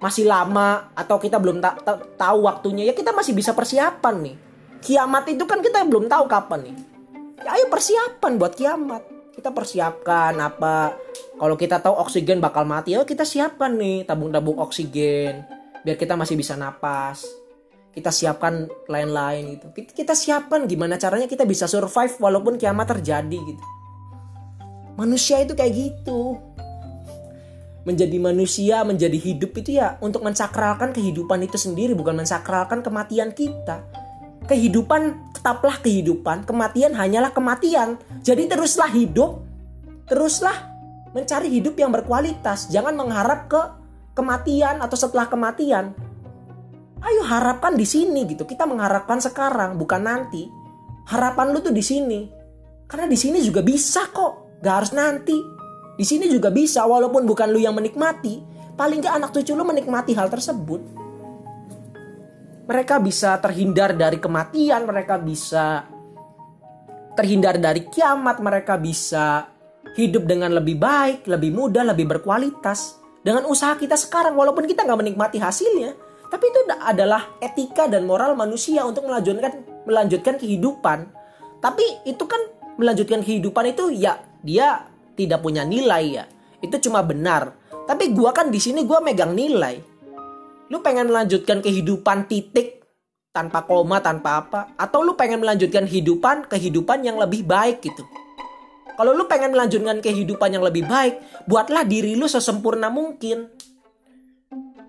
[0.04, 4.36] masih lama atau kita belum ta ta tahu waktunya ya kita masih bisa persiapan nih.
[4.84, 6.93] Kiamat itu kan kita belum tahu kapan nih
[7.42, 9.04] ya ayo persiapan buat kiamat.
[9.34, 10.94] Kita persiapkan apa
[11.42, 15.42] kalau kita tahu oksigen bakal mati ya kita siapkan nih tabung-tabung oksigen
[15.84, 17.26] biar kita masih bisa napas.
[17.94, 19.70] Kita siapkan lain-lain gitu.
[19.94, 23.64] Kita siapkan gimana caranya kita bisa survive walaupun kiamat terjadi gitu.
[24.98, 26.42] Manusia itu kayak gitu.
[27.86, 33.86] Menjadi manusia menjadi hidup itu ya untuk mensakralkan kehidupan itu sendiri bukan mensakralkan kematian kita.
[34.50, 38.00] Kehidupan tetaplah kehidupan, kematian hanyalah kematian.
[38.24, 39.44] Jadi teruslah hidup,
[40.08, 40.72] teruslah
[41.12, 42.72] mencari hidup yang berkualitas.
[42.72, 43.62] Jangan mengharap ke
[44.16, 45.92] kematian atau setelah kematian.
[47.04, 48.48] Ayo harapkan di sini gitu.
[48.48, 50.48] Kita mengharapkan sekarang, bukan nanti.
[51.12, 52.24] Harapan lu tuh di sini.
[52.88, 55.36] Karena di sini juga bisa kok, gak harus nanti.
[56.00, 58.40] Di sini juga bisa, walaupun bukan lu yang menikmati,
[58.80, 61.03] paling gak anak cucu lu menikmati hal tersebut
[62.64, 65.84] mereka bisa terhindar dari kematian, mereka bisa
[67.14, 69.52] terhindar dari kiamat, mereka bisa
[69.94, 75.00] hidup dengan lebih baik, lebih mudah, lebih berkualitas dengan usaha kita sekarang walaupun kita nggak
[75.00, 75.96] menikmati hasilnya.
[76.28, 79.54] Tapi itu adalah etika dan moral manusia untuk melanjutkan
[79.86, 81.06] melanjutkan kehidupan.
[81.62, 82.42] Tapi itu kan
[82.76, 86.26] melanjutkan kehidupan itu ya dia tidak punya nilai ya.
[86.58, 87.54] Itu cuma benar.
[87.86, 89.93] Tapi gua kan di sini gua megang nilai.
[90.74, 92.82] Lu pengen melanjutkan kehidupan titik
[93.30, 94.74] tanpa koma, tanpa apa?
[94.74, 98.02] Atau lu pengen melanjutkan kehidupan, kehidupan yang lebih baik gitu.
[98.98, 103.54] Kalau lu pengen melanjutkan kehidupan yang lebih baik, buatlah diri lu sesempurna mungkin.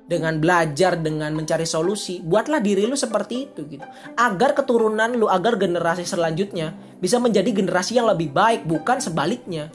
[0.09, 3.85] Dengan belajar, dengan mencari solusi, buatlah diri lu seperti itu gitu.
[4.17, 9.69] Agar keturunan lu, agar generasi selanjutnya bisa menjadi generasi yang lebih baik, bukan sebaliknya.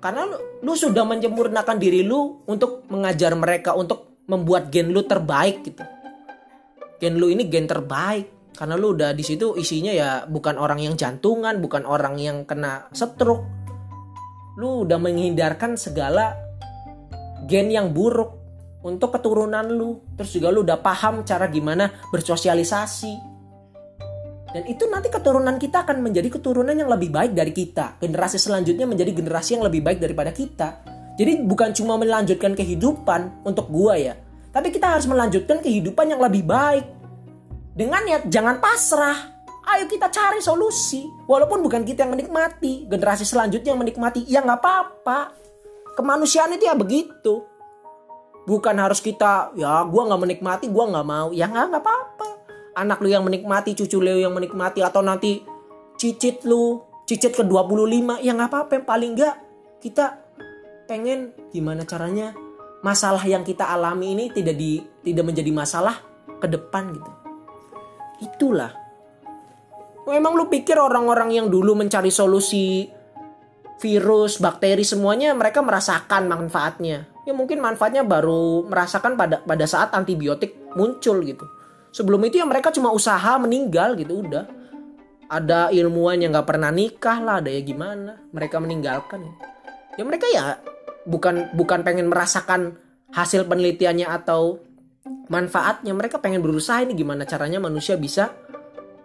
[0.00, 5.64] Karena lu, lu sudah menyempurnakan diri lu untuk mengajar mereka, untuk membuat gen lu terbaik
[5.64, 5.84] gitu.
[7.00, 8.54] Gen lu ini gen terbaik.
[8.54, 12.86] Karena lu udah di situ isinya ya bukan orang yang jantungan bukan orang yang kena
[12.94, 13.42] stroke.
[14.54, 16.38] Lu udah menghindarkan segala
[17.50, 18.38] gen yang buruk
[18.86, 19.98] untuk keturunan lu.
[20.14, 23.34] Terus juga lu udah paham cara gimana bersosialisasi.
[24.54, 27.98] Dan itu nanti keturunan kita akan menjadi keturunan yang lebih baik dari kita.
[27.98, 33.70] Generasi selanjutnya menjadi generasi yang lebih baik daripada kita jadi bukan cuma melanjutkan kehidupan untuk
[33.70, 34.14] gua ya
[34.54, 36.94] tapi kita harus melanjutkan kehidupan yang lebih baik
[37.74, 39.34] dengan niat jangan pasrah.
[39.66, 41.10] Ayo kita cari solusi.
[41.26, 42.86] Walaupun bukan kita yang menikmati.
[42.86, 44.22] Generasi selanjutnya yang menikmati.
[44.30, 45.34] Ya nggak apa-apa.
[45.98, 47.42] Kemanusiaan itu ya begitu.
[48.46, 51.34] Bukan harus kita, ya gue nggak menikmati, gue nggak mau.
[51.34, 52.28] Ya nggak nggak apa-apa.
[52.78, 54.78] Anak lu yang menikmati, cucu lu yang menikmati.
[54.78, 55.42] Atau nanti
[55.98, 56.78] cicit lu,
[57.10, 58.22] cicit ke 25.
[58.22, 58.86] Ya nggak apa-apa.
[58.86, 59.34] Paling nggak
[59.82, 60.23] kita
[60.94, 62.30] pengen gimana caranya
[62.86, 65.98] masalah yang kita alami ini tidak di tidak menjadi masalah
[66.38, 67.10] ke depan gitu.
[68.22, 68.70] Itulah.
[70.06, 72.86] Memang lu pikir orang-orang yang dulu mencari solusi
[73.82, 77.10] virus, bakteri semuanya mereka merasakan manfaatnya.
[77.26, 81.42] Ya mungkin manfaatnya baru merasakan pada pada saat antibiotik muncul gitu.
[81.90, 84.46] Sebelum itu ya mereka cuma usaha meninggal gitu udah.
[85.26, 88.20] Ada ilmuwan yang nggak pernah nikah lah, ada ya gimana?
[88.30, 89.24] Mereka meninggalkan.
[89.96, 90.58] Ya mereka ya
[91.04, 92.76] bukan bukan pengen merasakan
[93.12, 94.60] hasil penelitiannya atau
[95.28, 95.92] manfaatnya.
[95.94, 98.32] Mereka pengen berusaha ini gimana caranya manusia bisa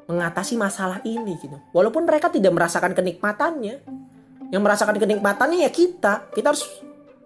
[0.09, 1.55] mengatasi masalah ini gitu.
[1.75, 3.75] Walaupun mereka tidak merasakan kenikmatannya.
[4.49, 6.33] Yang merasakan kenikmatannya ya kita.
[6.33, 6.65] Kita harus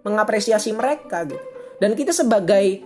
[0.04, 1.40] mengapresiasi mereka gitu.
[1.80, 2.84] Dan kita sebagai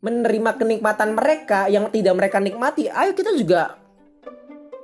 [0.00, 3.76] menerima kenikmatan mereka yang tidak mereka nikmati ayo kita juga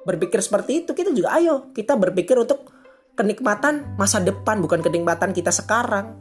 [0.05, 0.93] berpikir seperti itu.
[0.93, 2.76] Kita juga ayo kita berpikir untuk
[3.17, 6.21] kenikmatan masa depan bukan kenikmatan kita sekarang.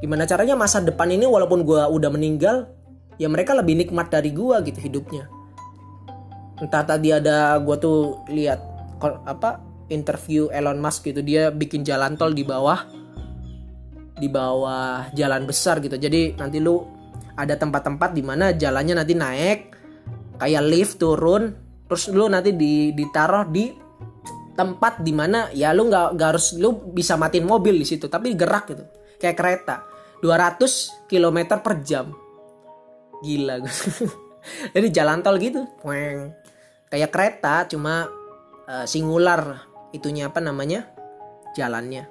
[0.00, 2.70] Gimana caranya masa depan ini walaupun gue udah meninggal
[3.18, 5.26] ya mereka lebih nikmat dari gue gitu hidupnya.
[6.62, 8.62] Entah tadi ada gue tuh lihat
[9.26, 12.86] apa interview Elon Musk gitu dia bikin jalan tol di bawah
[14.16, 15.98] di bawah jalan besar gitu.
[15.98, 16.80] Jadi nanti lu
[17.36, 19.60] ada tempat-tempat di mana jalannya nanti naik
[20.40, 21.52] kayak lift turun
[21.86, 23.85] terus lu nanti di ditaruh di
[24.56, 28.72] tempat di mana ya lu nggak harus lu bisa matiin mobil di situ tapi gerak
[28.72, 28.84] gitu.
[29.20, 29.76] Kayak kereta.
[30.24, 32.08] 200 km per jam.
[33.20, 33.60] Gila.
[34.74, 35.68] Jadi jalan tol gitu.
[36.88, 38.08] Kayak kereta cuma
[38.66, 40.88] uh, singular itunya apa namanya?
[41.52, 42.08] Jalannya.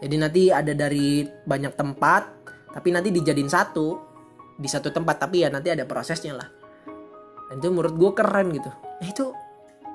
[0.00, 2.22] Jadi nanti ada dari banyak tempat
[2.72, 3.86] tapi nanti dijadiin satu
[4.56, 5.28] di satu tempat.
[5.28, 6.48] Tapi ya nanti ada prosesnya lah.
[7.52, 8.70] Dan itu menurut gue keren gitu.
[8.72, 9.26] Nah itu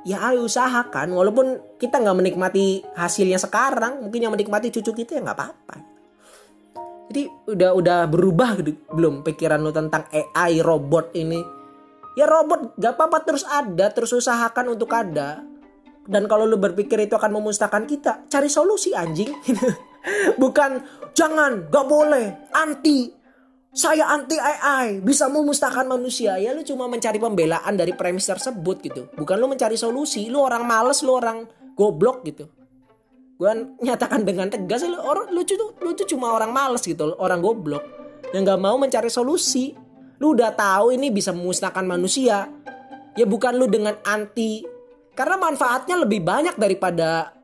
[0.06, 5.22] ya ayo usahakan walaupun kita nggak menikmati hasilnya sekarang mungkin yang menikmati cucu kita ya
[5.26, 5.96] nggak apa-apa
[7.06, 11.38] jadi udah udah berubah gitu, belum pikiran lu tentang AI robot ini?
[12.18, 15.44] Ya robot gak apa-apa terus ada, terus usahakan untuk ada.
[16.06, 19.30] Dan kalau lu berpikir itu akan memusnahkan kita, cari solusi anjing.
[20.41, 20.82] Bukan
[21.13, 23.13] jangan, gak boleh, anti.
[23.75, 26.39] Saya anti AI, bisa memusnahkan manusia.
[26.39, 29.11] Ya lu cuma mencari pembelaan dari premis tersebut gitu.
[29.19, 31.43] Bukan lu mencari solusi, lu orang males, lu orang
[31.75, 32.47] goblok gitu.
[33.35, 33.51] Gue
[33.83, 37.83] nyatakan dengan tegas lu orang lucu tuh lu tuh cuma orang males gitu orang goblok.
[38.31, 39.75] Yang nggak mau mencari solusi.
[40.23, 42.47] Lu udah tahu ini bisa memusnahkan manusia.
[43.19, 44.63] Ya bukan lu dengan anti.
[45.11, 47.36] Karena manfaatnya lebih banyak daripada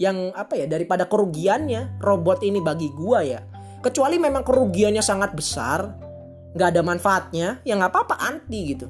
[0.00, 2.00] yang apa ya daripada kerugiannya.
[2.00, 6.08] Robot ini bagi gua ya kecuali memang kerugiannya sangat besar
[6.56, 8.88] nggak ada manfaatnya ya nggak apa-apa anti gitu.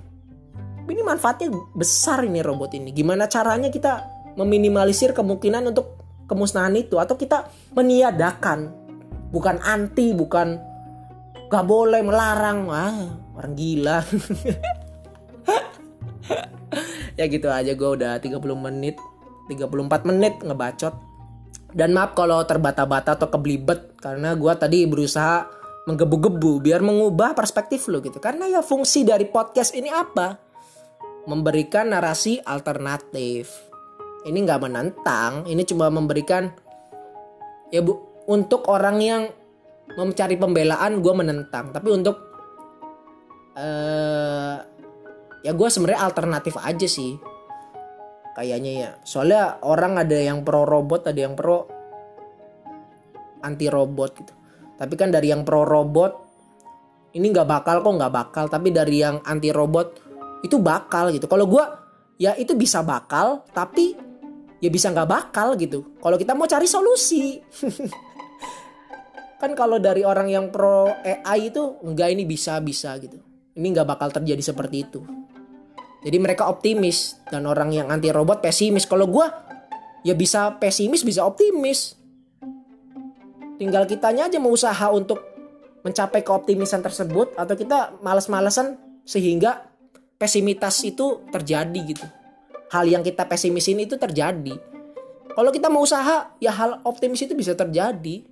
[0.89, 2.97] Ini manfaatnya besar ini robot ini.
[2.97, 4.09] Gimana caranya kita
[4.41, 6.97] meminimalisir kemungkinan untuk kemusnahan itu?
[6.97, 8.73] Atau kita meniadakan?
[9.29, 10.57] Bukan anti bukan
[11.53, 12.73] gak boleh melarang.
[12.73, 12.97] Wah
[13.37, 14.01] orang gila.
[17.19, 18.95] Ya gitu aja gue udah 30 menit
[19.51, 20.95] 34 menit ngebacot
[21.73, 25.45] dan maaf kalau terbata-bata atau keblibet karena gue tadi berusaha
[25.89, 28.21] menggebu-gebu biar mengubah perspektif lo gitu.
[28.21, 30.37] Karena ya fungsi dari podcast ini apa?
[31.29, 33.53] Memberikan narasi alternatif.
[34.25, 36.53] Ini nggak menentang ini cuma memberikan
[37.73, 39.23] ya bu untuk orang yang
[39.97, 41.73] mencari pembelaan gue menentang.
[41.73, 42.17] Tapi untuk
[43.57, 44.57] eh
[45.45, 47.15] ya gue sebenarnya alternatif aja sih
[48.39, 48.91] kayaknya ya.
[49.03, 51.67] Soalnya orang ada yang pro robot ada yang pro
[53.43, 54.33] anti robot gitu.
[54.79, 56.13] Tapi kan dari yang pro robot
[57.19, 58.45] ini nggak bakal kok nggak bakal.
[58.47, 59.99] Tapi dari yang anti robot
[60.47, 61.27] itu bakal gitu.
[61.27, 61.65] Kalau gue
[62.23, 63.99] ya itu bisa bakal tapi
[64.63, 65.99] ya bisa nggak bakal gitu.
[65.99, 67.35] Kalau kita mau cari solusi.
[69.43, 73.19] Kan kalau dari orang yang pro AI itu enggak ini bisa bisa gitu.
[73.59, 75.18] Ini nggak bakal terjadi seperti itu
[76.03, 77.19] jadi mereka optimis.
[77.27, 78.87] Dan orang yang anti robot pesimis.
[78.87, 79.27] Kalau gue
[80.07, 81.99] ya bisa pesimis bisa optimis.
[83.59, 85.19] Tinggal kitanya aja mau usaha untuk
[85.83, 87.35] mencapai keoptimisan tersebut.
[87.35, 89.67] Atau kita males-malesan sehingga
[90.15, 92.07] pesimitas itu terjadi gitu.
[92.71, 94.55] Hal yang kita pesimisin itu terjadi.
[95.35, 98.23] Kalau kita mau usaha ya hal optimis itu bisa terjadi.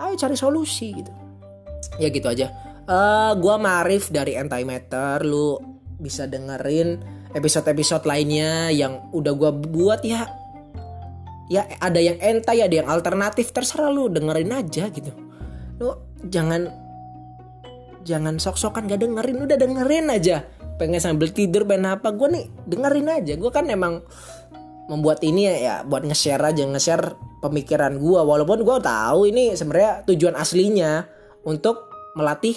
[0.00, 1.12] Ayo cari solusi gitu.
[1.96, 2.50] Ya gitu aja.
[2.84, 5.22] Uh, gua Marif dari Antimatter.
[5.22, 7.00] Lu bisa dengerin
[7.34, 10.30] episode-episode lainnya yang udah gua buat ya.
[11.52, 15.12] Ya ada yang entai ada yang alternatif terserah lu dengerin aja gitu.
[15.76, 15.92] Lu
[16.24, 16.72] jangan
[18.04, 20.44] jangan sok-sokan gak dengerin udah dengerin aja.
[20.80, 23.32] Pengen sambil tidur pengen apa gue nih dengerin aja.
[23.36, 24.00] Gue kan emang
[24.88, 30.04] membuat ini ya, ya buat nge-share aja nge-share pemikiran gue walaupun gue tahu ini sebenarnya
[30.08, 31.08] tujuan aslinya
[31.44, 32.56] untuk melatih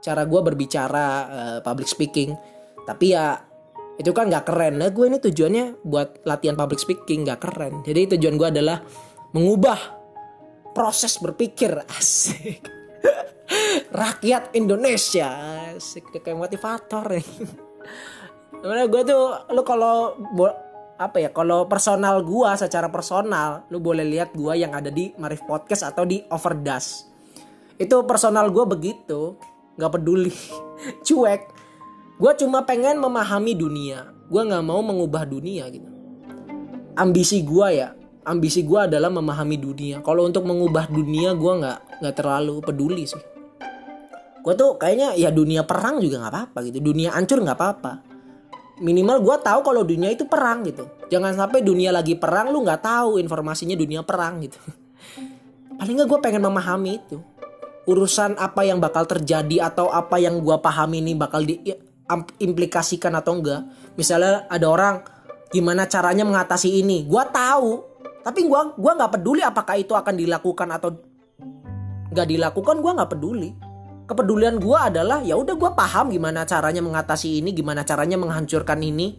[0.00, 2.34] cara gue berbicara uh, public speaking.
[2.84, 3.38] Tapi ya
[4.00, 4.80] itu kan nggak keren.
[4.80, 7.84] Nah gue ini tujuannya buat latihan public speaking nggak keren.
[7.84, 8.80] Jadi tujuan gue adalah
[9.36, 9.78] mengubah
[10.72, 11.84] proses berpikir.
[12.00, 12.64] Asik.
[13.90, 15.28] Rakyat Indonesia.
[15.76, 17.04] Asik kayak motivator.
[17.12, 17.24] Ya
[18.60, 19.24] Sebenarnya gue tuh
[19.56, 20.20] lu kalau
[21.00, 25.40] apa ya kalau personal gua secara personal lu boleh lihat gua yang ada di Marif
[25.48, 27.08] Podcast atau di Overdas.
[27.80, 29.40] Itu personal gua begitu
[29.76, 30.34] nggak peduli.
[31.06, 31.42] Cuek.
[32.20, 34.10] Gua cuma pengen memahami dunia.
[34.26, 35.90] Gua nggak mau mengubah dunia gitu.
[36.94, 37.88] Ambisi gua ya
[38.24, 40.04] ambisi gua adalah memahami dunia.
[40.04, 43.22] Kalau untuk mengubah dunia gua nggak nggak terlalu peduli sih.
[44.40, 46.78] Gua tuh kayaknya ya dunia perang juga nggak apa-apa gitu.
[46.80, 47.92] Dunia hancur nggak apa-apa.
[48.80, 50.88] Minimal gue tahu kalau dunia itu perang gitu.
[51.12, 54.56] Jangan sampai dunia lagi perang lu nggak tahu informasinya dunia perang gitu.
[55.76, 57.20] Paling nggak gue pengen memahami itu
[57.88, 63.64] urusan apa yang bakal terjadi atau apa yang gue pahami ini bakal diimplikasikan atau enggak.
[63.96, 64.94] Misalnya ada orang
[65.48, 67.08] gimana caranya mengatasi ini?
[67.08, 70.92] Gue tahu tapi gue gua nggak peduli apakah itu akan dilakukan atau
[72.12, 73.50] nggak dilakukan gue nggak peduli.
[74.04, 79.16] Kepedulian gue adalah ya udah gue paham gimana caranya mengatasi ini gimana caranya menghancurkan ini.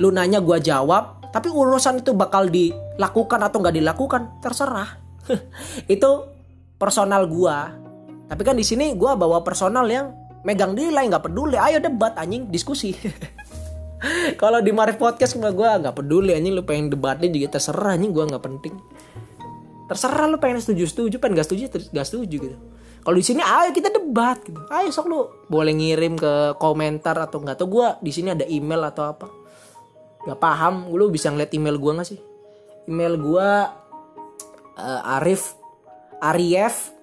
[0.00, 5.00] Lu nanya gue jawab tapi urusan itu bakal dilakukan atau nggak dilakukan terserah.
[5.94, 6.28] Itu
[6.76, 7.81] personal gue
[8.32, 12.48] tapi kan di sini gue bawa personal yang megang nilai nggak peduli ayo debat anjing
[12.48, 12.96] diskusi
[14.40, 18.24] kalau di Marif Podcast gue nggak peduli anjing lu pengen debatnya juga terserah anjing gue
[18.24, 18.74] nggak penting
[19.84, 21.62] terserah lu pengen setuju setuju pengen gak setuju
[21.92, 22.58] gak setuju gitu
[23.02, 24.62] kalau di sini ayo kita debat gitu.
[24.70, 28.78] Ayo sok lu boleh ngirim ke komentar atau enggak tuh gue di sini ada email
[28.86, 29.26] atau apa.
[30.22, 32.22] Gak paham, lu bisa ngeliat email gue gak sih?
[32.86, 33.48] Email gue
[34.78, 35.58] uh, Arif
[36.22, 36.94] Arief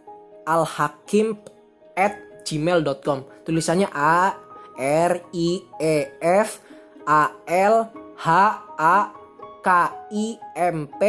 [0.49, 1.37] Al Hakim
[1.93, 4.33] at gmail.com tulisannya A
[4.81, 6.65] R I E F
[7.05, 7.85] A L
[8.17, 8.27] H
[8.81, 8.97] A
[9.61, 9.67] K
[10.09, 10.25] I
[10.57, 11.01] M P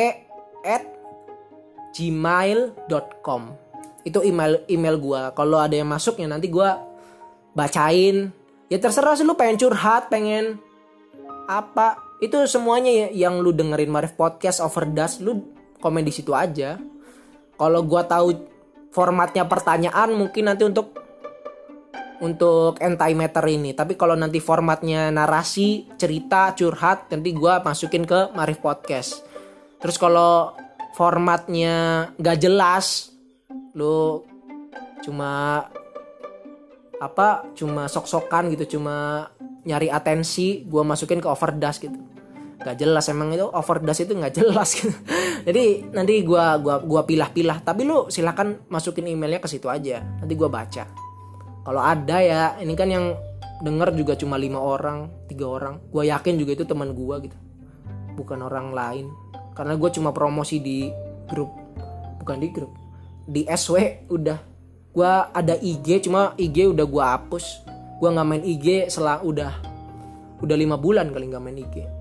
[0.68, 0.84] at
[1.96, 3.42] gmail.com
[4.04, 6.70] itu email email gue kalau ada yang masuk ya nanti gue
[7.54, 8.30] bacain.
[8.70, 10.62] Ya terserah sih lu pengen curhat pengen
[11.50, 11.98] apa.
[12.20, 16.78] Itu semuanya ya, yang lu dengerin Marif podcast overdas lu komen di situ aja.
[17.56, 18.28] Kalau gue tahu
[18.90, 20.94] formatnya pertanyaan mungkin nanti untuk
[22.20, 23.72] untuk antimeter ini.
[23.72, 29.24] Tapi kalau nanti formatnya narasi cerita curhat nanti gue masukin ke Marif podcast.
[29.80, 30.52] Terus kalau
[30.94, 33.08] formatnya gak jelas
[33.72, 34.26] lu
[35.00, 35.64] cuma
[37.00, 39.30] apa cuma sok-sokan gitu cuma
[39.64, 41.96] nyari atensi gue masukin ke overdas gitu
[42.60, 44.92] nggak jelas emang itu overdas itu nggak jelas gitu.
[45.48, 47.64] jadi nanti gue gua gua pilah-pilah.
[47.64, 50.84] Tapi lu silakan masukin emailnya ke situ aja nanti gue baca.
[51.64, 53.16] Kalau ada ya ini kan yang
[53.64, 55.80] denger juga cuma lima orang tiga orang.
[55.88, 57.36] Gue yakin juga itu teman gue gitu.
[58.16, 59.06] Bukan orang lain.
[59.56, 60.88] Karena gue cuma promosi di
[61.28, 61.52] grup.
[62.20, 62.72] Bukan di grup.
[63.24, 64.38] Di SW udah.
[64.90, 67.44] Gue ada IG cuma IG udah gue hapus.
[68.00, 69.70] Gue nggak main IG setelah udah
[70.40, 71.99] udah lima bulan kali nggak main IG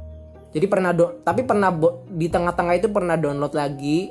[0.50, 1.70] jadi pernah do tapi pernah
[2.10, 4.10] di tengah-tengah itu pernah download lagi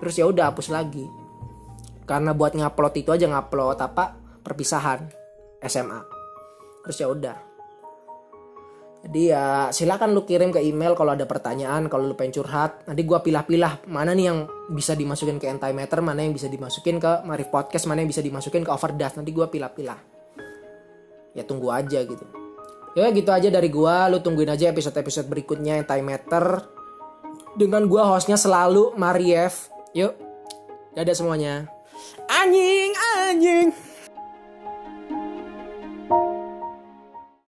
[0.00, 1.04] terus ya udah hapus lagi.
[2.08, 4.16] Karena buat ngupload itu aja ngupload apa?
[4.40, 5.04] Perpisahan
[5.60, 6.00] SMA
[6.80, 7.36] terus ya udah.
[8.98, 12.88] Jadi ya silakan lu kirim ke email kalau ada pertanyaan kalau lu pengen curhat.
[12.88, 17.28] Nanti gua pilah-pilah mana nih yang bisa dimasukin ke Antimeter mana yang bisa dimasukin ke
[17.28, 20.00] Marif Podcast mana yang bisa dimasukin ke Overdust nanti gua pilah-pilah.
[21.36, 22.47] Ya tunggu aja gitu
[22.94, 24.06] ya gitu aja dari gua.
[24.06, 26.64] Lu tungguin aja episode-episode berikutnya Antimeter
[27.58, 29.72] dengan gua hostnya selalu Mariev.
[29.96, 30.14] Yuk.
[30.94, 31.66] Dadah semuanya.
[32.28, 32.92] Anjing
[33.26, 33.87] anjing